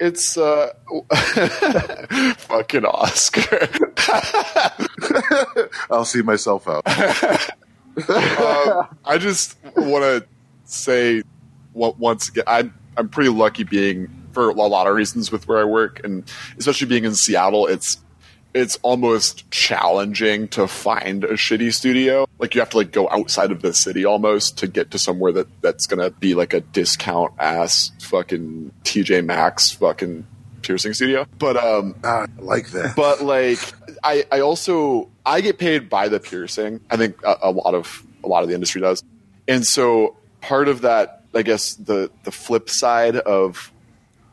[0.00, 0.74] It's uh,
[2.38, 3.68] fucking Oscar.
[5.90, 6.86] I'll see myself out.
[8.08, 10.24] um, I just want to
[10.66, 11.24] say
[11.72, 15.58] what once again, I'm I'm pretty lucky being for a lot of reasons with where
[15.58, 16.22] I work, and
[16.58, 17.66] especially being in Seattle.
[17.66, 17.98] It's
[18.54, 22.26] it's almost challenging to find a shitty studio.
[22.38, 25.32] Like you have to like go outside of the city almost to get to somewhere
[25.32, 30.26] that that's gonna be like a discount ass fucking TJ Maxx fucking
[30.62, 31.26] piercing studio.
[31.38, 32.96] But um, Ah, I like that.
[32.96, 33.58] but like
[34.02, 36.80] I, I also I get paid by the piercing.
[36.90, 39.02] I think a, a lot of a lot of the industry does,
[39.46, 43.72] and so part of that, I guess the the flip side of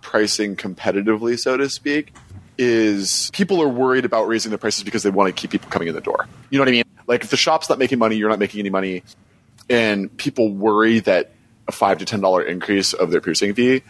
[0.01, 2.13] pricing competitively, so to speak,
[2.57, 5.87] is people are worried about raising the prices because they want to keep people coming
[5.87, 6.27] in the door.
[6.49, 6.83] You know what I mean?
[7.07, 9.03] Like if the shop's not making money, you're not making any money,
[9.69, 11.31] and people worry that
[11.67, 13.83] a five to ten dollar increase of their piercing fee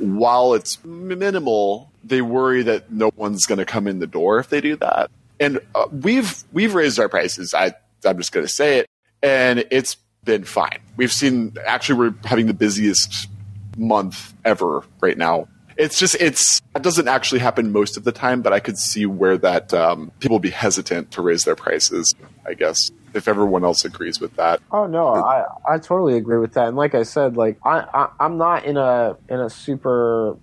[0.00, 4.48] while it's minimal, they worry that no one's going to come in the door if
[4.48, 5.10] they do that.
[5.38, 7.54] And uh, we've we've raised our prices.
[7.54, 8.86] I I'm just going to say it,
[9.22, 10.78] and it's been fine.
[10.96, 13.28] We've seen actually we're having the busiest
[13.76, 15.48] month ever right now.
[15.76, 19.06] It's just it's that doesn't actually happen most of the time, but I could see
[19.06, 22.14] where that um, people be hesitant to raise their prices.
[22.46, 24.60] I guess if everyone else agrees with that.
[24.70, 26.68] Oh no, I I totally agree with that.
[26.68, 30.36] And like I said, like I, I I'm not in a in a super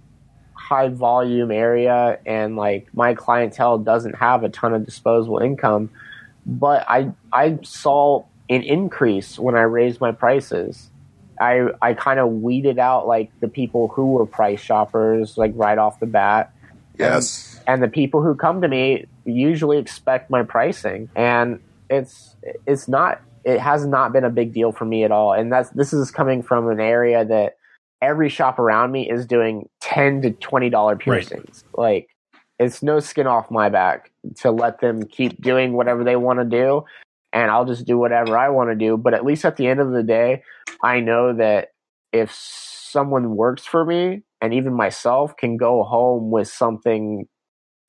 [0.54, 5.90] high volume area, and like my clientele doesn't have a ton of disposable income.
[6.46, 10.90] But I I saw an increase when I raised my prices.
[11.40, 15.78] I I kind of weeded out like the people who were price shoppers like right
[15.78, 16.54] off the bat.
[16.98, 17.60] yes.
[17.68, 21.10] and the people who come to me usually expect my pricing.
[21.16, 21.60] And
[21.90, 22.36] it's
[22.66, 25.34] it's not it has not been a big deal for me at all.
[25.34, 27.58] And that's this is coming from an area that
[28.02, 31.64] every shop around me is doing 10 to 20 dollar piercings.
[31.76, 32.10] Like
[32.60, 36.46] it's no skin off my back to let them keep doing whatever they want to
[36.46, 36.84] do
[37.34, 39.80] and I'll just do whatever I want to do but at least at the end
[39.80, 40.44] of the day
[40.84, 41.70] I know that
[42.14, 47.28] if someone works for me and even myself can go home with something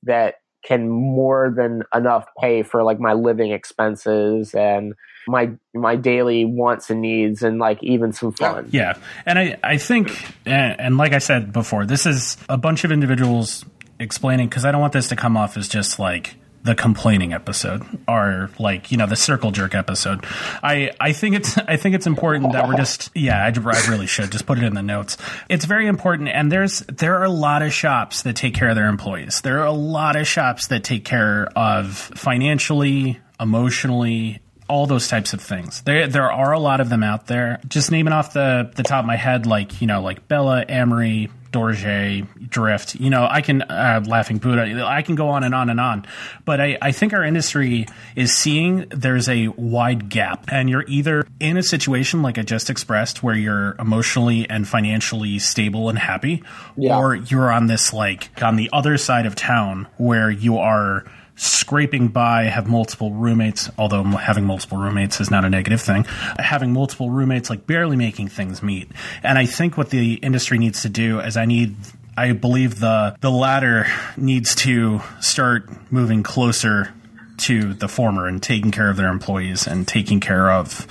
[0.04, 4.94] that can more than enough pay for like my living expenses and
[5.26, 8.68] my my daily wants and needs and like even some fun.
[8.72, 8.94] Yeah.
[9.24, 10.10] And I, I think,
[10.44, 13.64] and, and like I said before, this is a bunch of individuals
[14.00, 16.34] explaining because I don't want this to come off as just like
[16.68, 20.22] the complaining episode or like you know the circle jerk episode
[20.62, 24.06] i i think it's i think it's important that we're just yeah I, I, really
[24.06, 25.16] should just put it in the notes
[25.48, 28.76] it's very important and there's there are a lot of shops that take care of
[28.76, 34.86] their employees there are a lot of shops that take care of financially emotionally all
[34.86, 35.80] those types of things.
[35.80, 37.58] There there are a lot of them out there.
[37.66, 41.30] Just naming off the the top of my head, like you know, like Bella, Amory,
[41.52, 42.96] Dorje, Drift.
[42.96, 44.84] You know, I can uh, Laughing Buddha.
[44.84, 46.06] I can go on and on and on.
[46.44, 47.86] But I, I think our industry
[48.16, 52.70] is seeing there's a wide gap, and you're either in a situation like I just
[52.70, 56.42] expressed, where you're emotionally and financially stable and happy,
[56.76, 56.98] yeah.
[56.98, 61.04] or you're on this like on the other side of town where you are
[61.38, 66.04] scraping by, have multiple roommates, although having multiple roommates is not a negative thing.
[66.38, 68.90] Having multiple roommates, like barely making things meet.
[69.22, 71.76] And I think what the industry needs to do is I need
[72.16, 73.86] I believe the the latter
[74.16, 76.92] needs to start moving closer
[77.38, 80.88] to the former and taking care of their employees and taking care of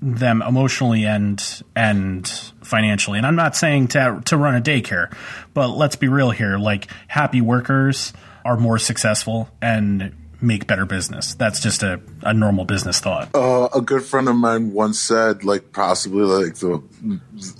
[0.00, 1.42] them emotionally and
[1.74, 2.28] and
[2.62, 3.18] financially.
[3.18, 5.12] And I'm not saying to to run a daycare,
[5.54, 6.56] but let's be real here.
[6.58, 8.12] Like happy workers
[8.48, 11.34] are more successful and make better business.
[11.34, 13.28] That's just a, a normal business thought.
[13.34, 16.82] Uh, a good friend of mine once said, like possibly like the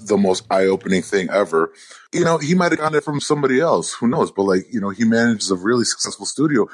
[0.07, 1.73] the most eye opening thing ever.
[2.15, 4.31] You know, he might have gotten it from somebody else, who knows?
[4.31, 6.69] But like, you know, he manages a really successful studio.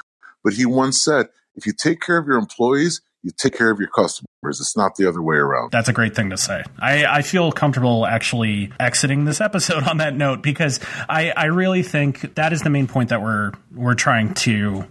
[0.44, 3.80] But he once said, if you take care of your employees, you take care of
[3.80, 4.28] your customers.
[4.60, 5.72] It's not the other way around.
[5.72, 6.62] That's a great thing to say.
[6.78, 11.82] I, I feel comfortable actually exiting this episode on that note because I, I really
[11.82, 14.86] think that is the main point that we're we're trying to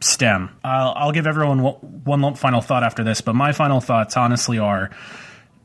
[0.00, 0.50] stem.
[0.64, 4.90] I'll, I'll give everyone one final thought after this, but my final thoughts honestly are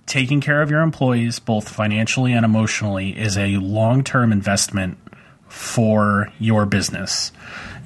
[0.06, 4.98] taking care of your employees, both financially and emotionally, is a long term investment
[5.48, 7.32] for your business.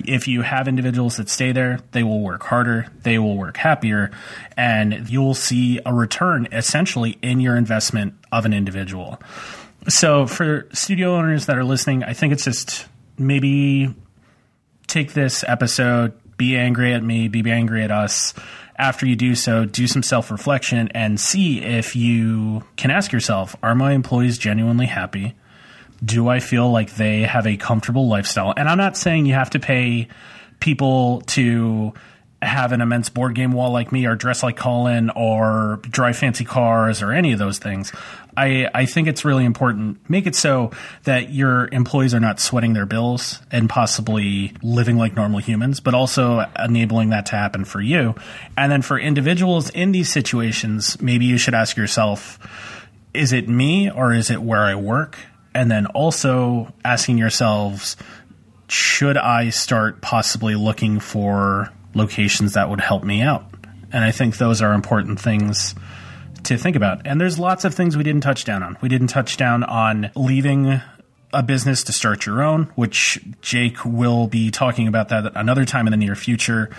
[0.07, 4.11] If you have individuals that stay there, they will work harder, they will work happier,
[4.57, 9.21] and you'll see a return essentially in your investment of an individual.
[9.87, 12.87] So, for studio owners that are listening, I think it's just
[13.17, 13.93] maybe
[14.87, 18.33] take this episode, be angry at me, be angry at us.
[18.77, 23.55] After you do so, do some self reflection and see if you can ask yourself
[23.63, 25.35] Are my employees genuinely happy?
[26.03, 28.53] Do I feel like they have a comfortable lifestyle?
[28.55, 30.07] And I'm not saying you have to pay
[30.59, 31.93] people to
[32.41, 36.45] have an immense board game wall like me or dress like Colin or drive fancy
[36.45, 37.91] cars or any of those things.
[38.37, 40.09] I, I think it's really important.
[40.09, 40.71] Make it so
[41.03, 45.93] that your employees are not sweating their bills and possibly living like normal humans, but
[45.93, 48.15] also enabling that to happen for you.
[48.57, 52.37] And then for individuals in these situations, maybe you should ask yourself,
[53.13, 55.17] is it me or is it where I work?
[55.55, 57.97] And then also asking yourselves
[58.67, 63.45] should I start possibly looking for locations that would help me out?
[63.91, 65.75] And I think those are important things
[66.43, 67.05] to think about.
[67.05, 68.77] And there's lots of things we didn't touch down on.
[68.81, 70.81] We didn't touch down on leaving
[71.35, 75.85] a business to start your own, which Jake will be talking about that another time
[75.85, 76.69] in the near future.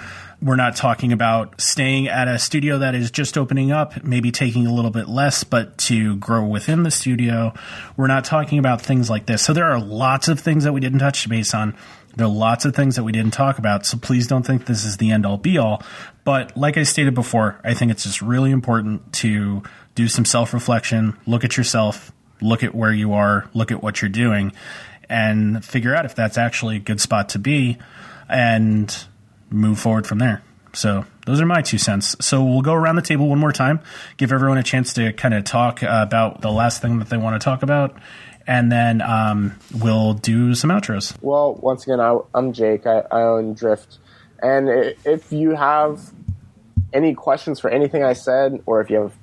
[0.40, 4.66] We're not talking about staying at a studio that is just opening up, maybe taking
[4.66, 7.52] a little bit less, but to grow within the studio.
[7.96, 9.42] We're not talking about things like this.
[9.42, 11.74] So there are lots of things that we didn't touch base on.
[12.16, 13.84] There are lots of things that we didn't talk about.
[13.84, 15.82] So please don't think this is the end all be all.
[16.24, 19.62] But like I stated before, I think it's just really important to
[19.94, 24.02] do some self reflection, look at yourself, look at where you are, look at what
[24.02, 24.52] you're doing,
[25.08, 27.78] and figure out if that's actually a good spot to be.
[28.28, 29.06] And
[29.50, 30.42] move forward from there.
[30.72, 32.16] So those are my two cents.
[32.20, 33.80] So we'll go around the table one more time,
[34.16, 37.40] give everyone a chance to kind of talk about the last thing that they want
[37.40, 37.96] to talk about,
[38.46, 41.16] and then um, we'll do some outros.
[41.22, 42.86] Well, once again, I, am Jake.
[42.86, 43.98] I, I, own Drift,
[44.42, 44.68] and
[45.04, 46.12] if you have
[46.92, 49.16] any questions for anything I said, or if you have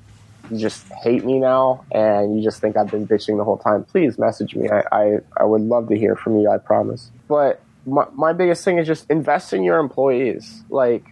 [0.54, 3.84] you just hate me now and you just think I've been bitching the whole time,
[3.84, 4.70] please message me.
[4.70, 6.50] I, I, I would love to hear from you.
[6.50, 7.12] I promise.
[7.28, 10.64] But my, my biggest thing is just invest in your employees.
[10.70, 11.06] Like,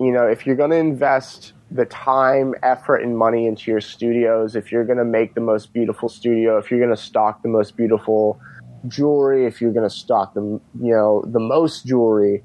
[0.00, 4.56] you know, if you're going to invest the time, effort, and money into your studios,
[4.56, 7.48] if you're going to make the most beautiful studio, if you're going to stock the
[7.48, 8.40] most beautiful
[8.86, 12.42] jewelry, if you're going to stock the, you know, the most jewelry,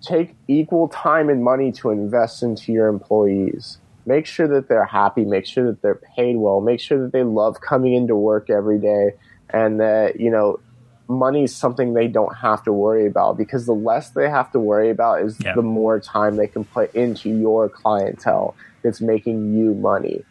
[0.00, 3.78] take equal time and money to invest into your employees.
[4.06, 7.22] Make sure that they're happy, make sure that they're paid well, make sure that they
[7.22, 9.12] love coming into work every day
[9.50, 10.60] and that, you know,
[11.08, 14.58] money is something they don't have to worry about because the less they have to
[14.58, 19.74] worry about is the more time they can put into your clientele that's making you
[19.74, 20.24] money.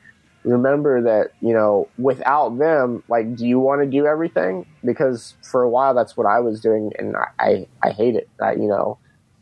[0.44, 4.66] Remember that, you know, without them, like, do you want to do everything?
[4.84, 8.28] Because for a while, that's what I was doing, and I, I, I hate it.
[8.42, 8.98] I, you know,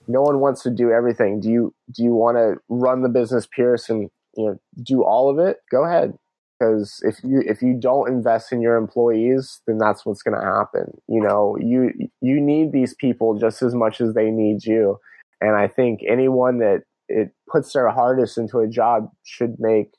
[0.08, 1.40] no one wants to do everything.
[1.40, 5.30] Do you, do you want to run the business Pierce and, you know, do all
[5.30, 5.58] of it?
[5.70, 6.14] Go ahead
[6.60, 10.46] because if you if you don't invest in your employees then that's what's going to
[10.46, 15.00] happen you know you you need these people just as much as they need you
[15.40, 19.90] and i think anyone that it puts their hardest into a job should make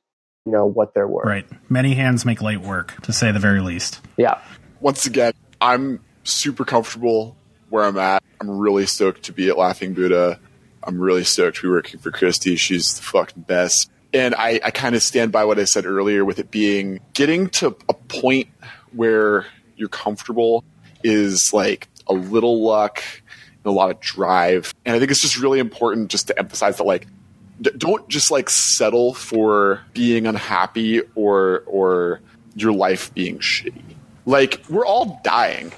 [0.46, 1.46] you know what they're worth Right.
[1.68, 4.00] Many hands make light work, to say the very least.
[4.16, 4.40] yeah
[4.82, 7.36] once again, I'm super comfortable
[7.70, 8.22] where I'm at.
[8.40, 10.40] I'm really stoked to be at Laughing Buddha.
[10.82, 12.56] I'm really stoked to be working for Christy.
[12.56, 13.88] She's the fucking best.
[14.14, 17.48] And I, I kind of stand by what I said earlier with it being getting
[17.50, 18.48] to a point
[18.92, 19.46] where
[19.76, 20.64] you're comfortable
[21.02, 23.02] is like a little luck
[23.64, 24.74] and a lot of drive.
[24.84, 27.06] And I think it's just really important just to emphasize that like
[27.60, 32.20] d- don't just like settle for being unhappy or or
[32.54, 33.82] your life being shitty.
[34.26, 35.72] Like we're all dying.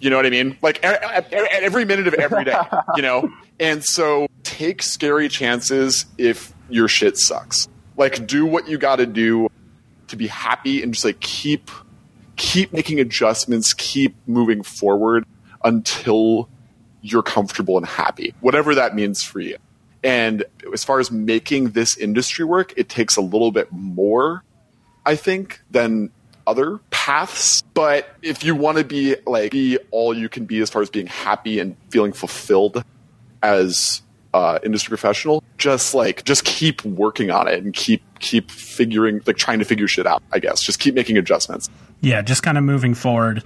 [0.00, 0.56] You know what I mean?
[0.62, 2.58] Like e- e- e- every minute of every day,
[2.96, 3.32] you know?
[3.60, 7.68] And so take scary chances if your shit sucks.
[7.96, 9.48] Like do what you got to do
[10.08, 11.70] to be happy and just like keep
[12.36, 15.24] keep making adjustments, keep moving forward
[15.62, 16.48] until
[17.02, 18.34] you're comfortable and happy.
[18.40, 19.56] Whatever that means for you.
[20.04, 24.42] And as far as making this industry work, it takes a little bit more,
[25.06, 26.10] I think, than
[26.46, 27.62] other paths.
[27.74, 30.90] But if you want to be like be all you can be as far as
[30.90, 32.82] being happy and feeling fulfilled
[33.42, 34.02] as
[34.34, 39.36] uh, industry professional, just like just keep working on it and keep keep figuring like
[39.36, 40.22] trying to figure shit out.
[40.32, 41.68] I guess just keep making adjustments.
[42.00, 43.44] Yeah, just kind of moving forward,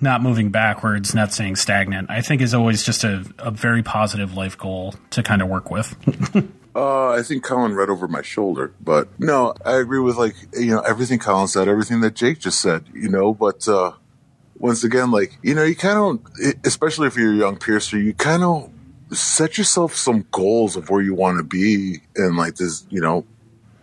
[0.00, 2.10] not moving backwards, not staying stagnant.
[2.10, 5.70] I think is always just a, a very positive life goal to kind of work
[5.70, 5.94] with.
[6.76, 10.72] Uh, I think Colin read over my shoulder, but no, I agree with like you
[10.72, 12.84] know everything Colin said, everything that Jake just said.
[12.92, 13.92] You know, but uh,
[14.58, 18.12] once again, like you know, you kind of, especially if you're a young piercer, you
[18.12, 18.70] kind of
[19.12, 23.24] set yourself some goals of where you want to be, and like this, you know,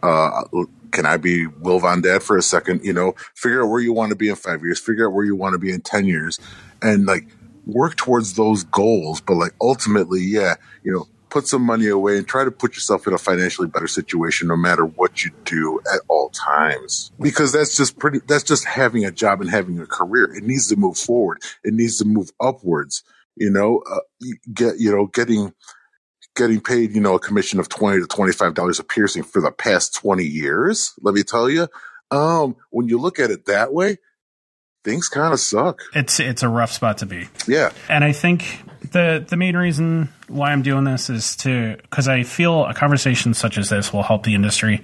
[0.02, 0.44] uh,
[0.92, 2.84] can I be Will Von Dad for a second?
[2.84, 5.26] You know, figure out where you want to be in five years, figure out where
[5.26, 6.40] you want to be in 10 years,
[6.82, 7.26] and like
[7.66, 9.22] work towards those goals.
[9.22, 13.08] But like ultimately, yeah, you know, put some money away and try to put yourself
[13.08, 17.12] in a financially better situation no matter what you do at all times.
[17.20, 20.26] Because that's just pretty, that's just having a job and having a career.
[20.26, 21.42] It needs to move forward.
[21.64, 23.04] It needs to move upwards.
[23.36, 24.00] You know, uh,
[24.54, 25.54] get, you know, getting,
[26.36, 29.96] getting paid, you know, a commission of 20 to $25 a piercing for the past
[29.96, 30.94] 20 years.
[31.02, 31.68] Let me tell you,
[32.12, 33.98] um, when you look at it that way,
[34.84, 35.82] things kind of suck.
[35.96, 37.28] It's it's a rough spot to be.
[37.48, 37.72] Yeah.
[37.90, 38.60] And I think
[38.92, 43.34] the the main reason why I'm doing this is to because I feel a conversation
[43.34, 44.82] such as this will help the industry.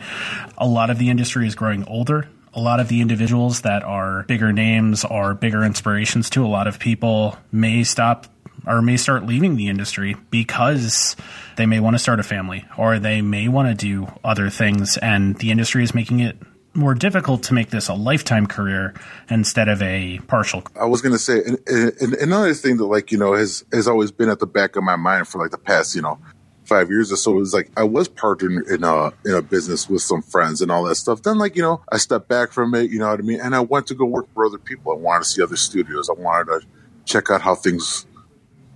[0.58, 2.28] A lot of the industry is growing older.
[2.54, 6.68] A lot of the individuals that are bigger names are bigger inspirations to a lot
[6.68, 8.26] of people may stop
[8.66, 11.16] or may start leaving the industry because
[11.58, 14.98] they may want to start a family or they may want to do other things
[14.98, 16.38] and the industry is making it
[16.74, 18.94] more difficult to make this a lifetime career
[19.30, 23.12] instead of a partial I was going to say, and, and another thing that like,
[23.12, 25.58] you know, has, has always been at the back of my mind for like the
[25.58, 26.20] past, you know,
[26.64, 30.04] five years or so is like, I was partnered in a, in a business with
[30.04, 31.24] some friends and all that stuff.
[31.24, 33.42] Then like, you know, I stepped back from it, you know what I mean?
[33.42, 34.94] And I went to go work for other people.
[34.94, 36.10] I wanted to see other studios.
[36.10, 36.68] I wanted to
[37.06, 38.06] check out how things,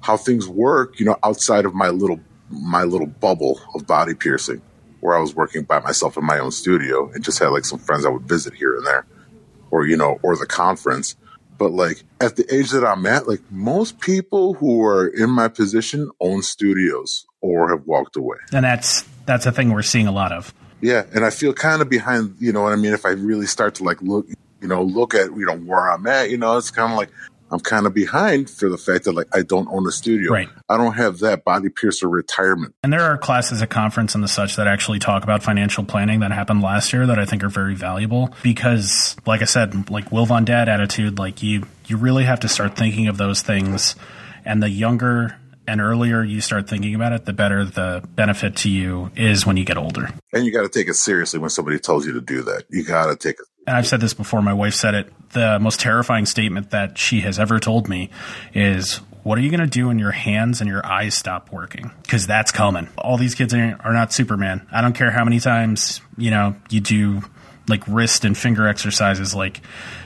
[0.04, 4.62] how things work, you know, outside of my little, my little bubble of body piercing
[4.99, 7.80] where I was working by myself in my own studio and just had like some
[7.80, 9.06] friends I would visit here and there
[9.72, 11.16] or, you know, or the conference.
[11.58, 15.47] But like at the age that I'm at, like most people who are in my
[15.47, 18.38] position own studios or have walked away.
[18.51, 20.54] and that's that's a thing we're seeing a lot of.
[20.82, 21.06] Yeah.
[21.14, 22.93] And I feel kind of behind, you know what I mean?
[22.93, 24.28] If I really start to like look,
[24.62, 27.10] you know, look at, you know, where I'm at, you know, it's kind of like,
[27.54, 30.32] I'm kind of behind for the fact that like I don't own a studio.
[30.32, 30.49] Right.
[30.68, 32.74] I don't have that body piercer retirement.
[32.84, 36.22] And there are classes at conference and the such that actually talk about financial planning
[36.22, 40.12] that happened last year that I think are very valuable because, like I said, like
[40.12, 43.95] Will Von Dad attitude, like you you really have to start thinking of those things,
[44.45, 45.38] and the younger
[45.68, 49.58] and earlier you start thinking about it, the better the benefit to you is when
[49.58, 50.10] you get older.
[50.34, 52.64] And you got to take it seriously when somebody tells you to do that.
[52.70, 53.45] You got to take it.
[53.66, 55.14] And I've said this before, my wife said it.
[55.30, 58.09] The most terrifying statement that she has ever told me
[58.53, 61.91] is, What are you going to do when your hands and your eyes stop working?
[62.01, 62.89] Because that's coming.
[62.97, 64.68] All these kids are, not Superman.
[64.72, 67.24] I don't care how many times, you know, you do
[67.68, 69.61] like wrist and finger exercises, like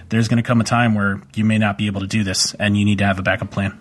[0.09, 2.53] there's going to come a time where you may not be able to do this
[2.53, 3.79] and you need to have a backup plan.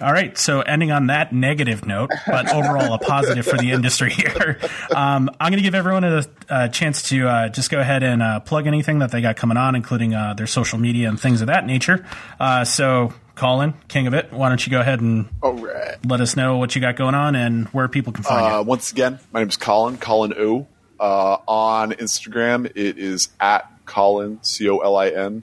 [0.00, 4.10] All right, so ending on that negative note, but overall a positive for the industry
[4.10, 4.58] here.
[4.94, 8.22] Um, I'm going to give everyone a, a chance to uh, just go ahead and
[8.22, 11.40] uh, plug anything that they got coming on, including uh, their social media and things
[11.40, 12.04] of that nature.
[12.38, 15.96] Uh, so, Colin, king of it, why don't you go ahead and All right.
[16.06, 18.64] let us know what you got going on and where people can find Uh, you.
[18.64, 20.66] once again, my name is Colin, Colin O.
[20.98, 25.42] Uh, on Instagram, it is at Colin, C O L I N,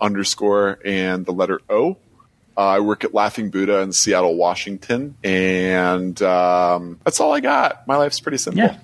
[0.00, 1.96] underscore, and the letter O.
[2.56, 7.86] Uh, I work at Laughing Buddha in Seattle, Washington, and um, that's all I got.
[7.86, 8.62] My life's pretty simple.
[8.62, 8.78] Yeah,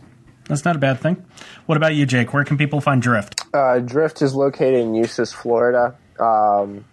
[0.45, 1.25] that's not a bad thing.
[1.66, 2.33] What about you, Jake?
[2.33, 3.43] Where can people find Drift?
[3.55, 5.97] Uh, Drift is located in Eustis, Florida.
[6.18, 6.85] Um,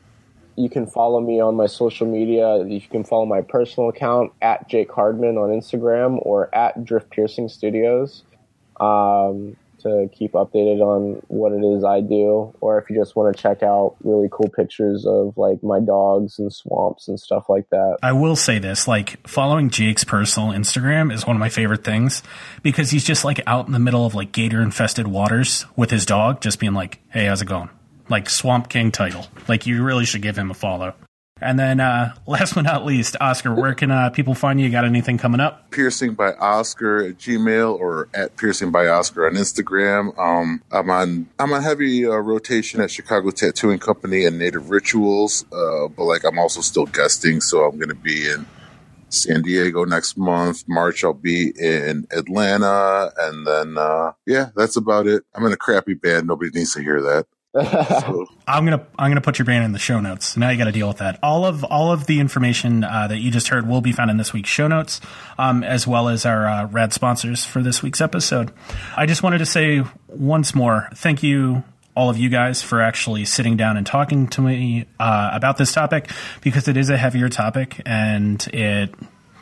[0.55, 2.63] you can follow me on my social media.
[2.65, 7.49] You can follow my personal account at Jake Hardman on Instagram or at Drift Piercing
[7.49, 8.23] Studios
[8.79, 12.53] um, to keep updated on what it is I do.
[12.61, 16.39] Or if you just want to check out really cool pictures of like my dogs
[16.39, 17.97] and swamps and stuff like that.
[18.03, 22.23] I will say this, like following Jake's personal Instagram is one of my favorite things
[22.63, 26.05] because he's just like out in the middle of like gator infested waters with his
[26.05, 27.69] dog, just being like, Hey, how's it going?
[28.09, 29.25] Like Swamp King title.
[29.47, 30.93] Like you really should give him a follow.
[31.41, 34.69] And then uh last but not least, Oscar, where can uh, people find you?
[34.69, 35.71] Got anything coming up?
[35.71, 40.17] Piercing by Oscar at Gmail or at Piercing by Oscar on Instagram.
[40.17, 45.45] Um, I'm on I'm on heavy uh, rotation at Chicago Tattooing Company and Native Rituals,
[45.51, 48.45] uh, but like I'm also still guesting, so I'm going to be in
[49.09, 50.63] San Diego next month.
[50.67, 55.23] March I'll be in Atlanta, and then uh, yeah, that's about it.
[55.33, 56.27] I'm in a crappy band.
[56.27, 57.27] Nobody needs to hear that.
[57.53, 60.37] So, I'm gonna I'm gonna put your band in the show notes.
[60.37, 61.19] Now you got to deal with that.
[61.23, 64.17] All of all of the information uh, that you just heard will be found in
[64.17, 65.01] this week's show notes,
[65.37, 68.51] um, as well as our uh, rad sponsors for this week's episode.
[68.95, 71.63] I just wanted to say once more, thank you.
[71.95, 75.71] All of you guys for actually sitting down and talking to me uh, about this
[75.73, 78.93] topic because it is a heavier topic and it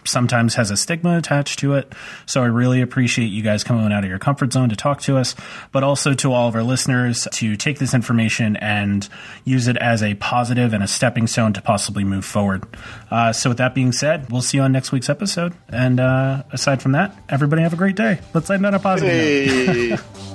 [0.05, 1.93] sometimes has a stigma attached to it.
[2.25, 5.17] So I really appreciate you guys coming out of your comfort zone to talk to
[5.17, 5.35] us,
[5.71, 9.07] but also to all of our listeners to take this information and
[9.43, 12.63] use it as a positive and a stepping stone to possibly move forward.
[13.11, 15.53] Uh, so with that being said, we'll see you on next week's episode.
[15.69, 18.19] And uh, aside from that, everybody have a great day.
[18.33, 20.31] Let's end on a positive note.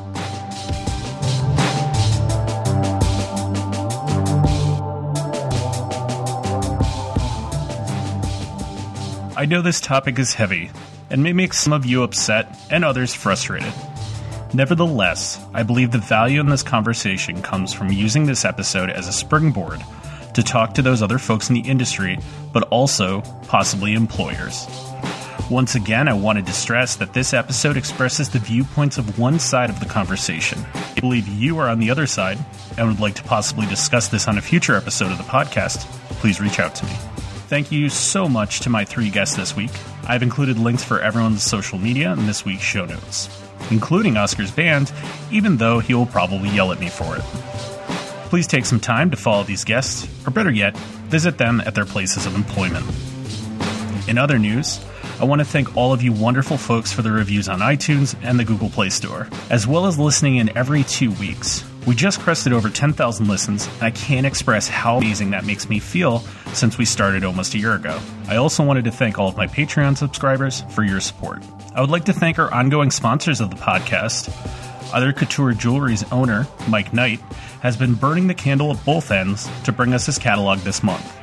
[9.40, 10.70] I know this topic is heavy
[11.08, 13.72] and may make some of you upset and others frustrated.
[14.52, 19.12] Nevertheless, I believe the value in this conversation comes from using this episode as a
[19.14, 19.82] springboard
[20.34, 22.18] to talk to those other folks in the industry,
[22.52, 24.66] but also possibly employers.
[25.50, 29.70] Once again, I wanted to stress that this episode expresses the viewpoints of one side
[29.70, 30.66] of the conversation.
[30.96, 32.36] You believe you are on the other side
[32.76, 35.78] and would like to possibly discuss this on a future episode of the podcast,
[36.20, 36.92] please reach out to me.
[37.50, 39.72] Thank you so much to my three guests this week.
[40.04, 43.28] I've included links for everyone's social media in this week's show notes,
[43.72, 44.92] including Oscar's band,
[45.32, 47.22] even though he will probably yell at me for it.
[48.30, 50.76] Please take some time to follow these guests, or better yet,
[51.08, 52.86] visit them at their places of employment.
[54.06, 54.78] In other news,
[55.18, 58.38] I want to thank all of you wonderful folks for the reviews on iTunes and
[58.38, 61.64] the Google Play Store, as well as listening in every two weeks.
[61.86, 65.78] We just crested over 10,000 listens, and I can't express how amazing that makes me
[65.78, 66.18] feel
[66.52, 67.98] since we started almost a year ago.
[68.28, 71.42] I also wanted to thank all of my Patreon subscribers for your support.
[71.74, 74.30] I would like to thank our ongoing sponsors of the podcast.
[74.92, 77.20] Other Couture Jewelry's owner, Mike Knight,
[77.62, 81.16] has been burning the candle at both ends to bring us his catalog this month.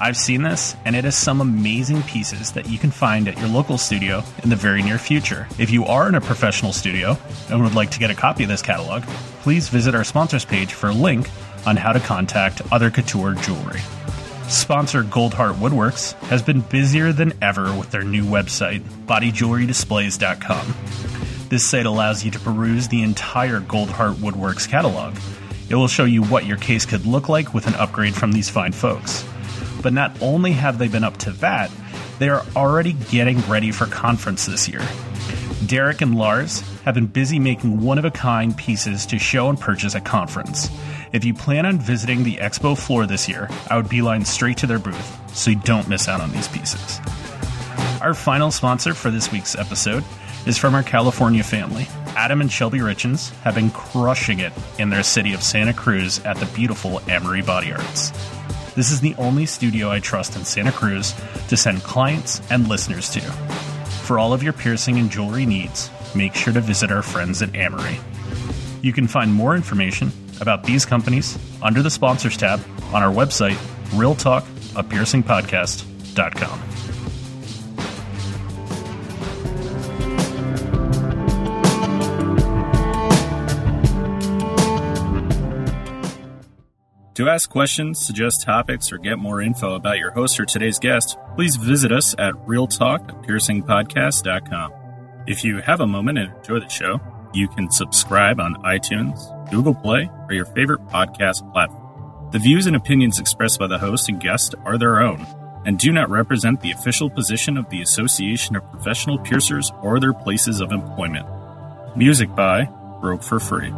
[0.00, 3.48] I've seen this, and it is some amazing pieces that you can find at your
[3.48, 5.46] local studio in the very near future.
[5.58, 7.18] If you are in a professional studio
[7.50, 9.02] and would like to get a copy of this catalog,
[9.42, 11.28] please visit our sponsors page for a link
[11.66, 13.80] on how to contact Other Couture Jewelry.
[14.48, 20.74] Sponsor Goldheart Woodworks has been busier than ever with their new website, bodyjewelrydisplays.com.
[21.48, 25.16] This site allows you to peruse the entire Goldheart Woodworks catalog.
[25.68, 28.50] It will show you what your case could look like with an upgrade from these
[28.50, 29.24] fine folks.
[29.82, 31.70] But not only have they been up to that,
[32.18, 34.82] they are already getting ready for conference this year.
[35.66, 39.60] Derek and Lars have been busy making one of a kind pieces to show and
[39.60, 40.70] purchase at conference.
[41.12, 44.66] If you plan on visiting the expo floor this year, I would beeline straight to
[44.66, 47.00] their booth so you don't miss out on these pieces.
[48.00, 50.02] Our final sponsor for this week's episode
[50.46, 51.86] is from our California family.
[52.16, 56.38] Adam and Shelby Richens have been crushing it in their city of Santa Cruz at
[56.38, 58.10] the beautiful Amory Body Arts.
[58.74, 61.14] This is the only studio I trust in Santa Cruz
[61.48, 63.69] to send clients and listeners to.
[64.10, 67.54] For all of your piercing and jewelry needs, make sure to visit our friends at
[67.54, 68.00] Amory.
[68.82, 70.10] You can find more information
[70.40, 72.58] about these companies under the sponsors tab
[72.92, 73.54] on our website,
[73.90, 76.69] realtalkapiercingpodcast.com.
[87.14, 91.18] To ask questions, suggest topics, or get more info about your host or today's guest,
[91.34, 94.72] please visit us at realtalkpiercingpodcast.com.
[95.26, 97.00] If you have a moment and enjoy the show,
[97.34, 102.30] you can subscribe on iTunes, Google Play, or your favorite podcast platform.
[102.30, 105.26] The views and opinions expressed by the host and guest are their own
[105.66, 110.14] and do not represent the official position of the Association of Professional Piercers or their
[110.14, 111.26] places of employment.
[111.96, 112.64] Music by
[113.00, 113.72] Broke for Free.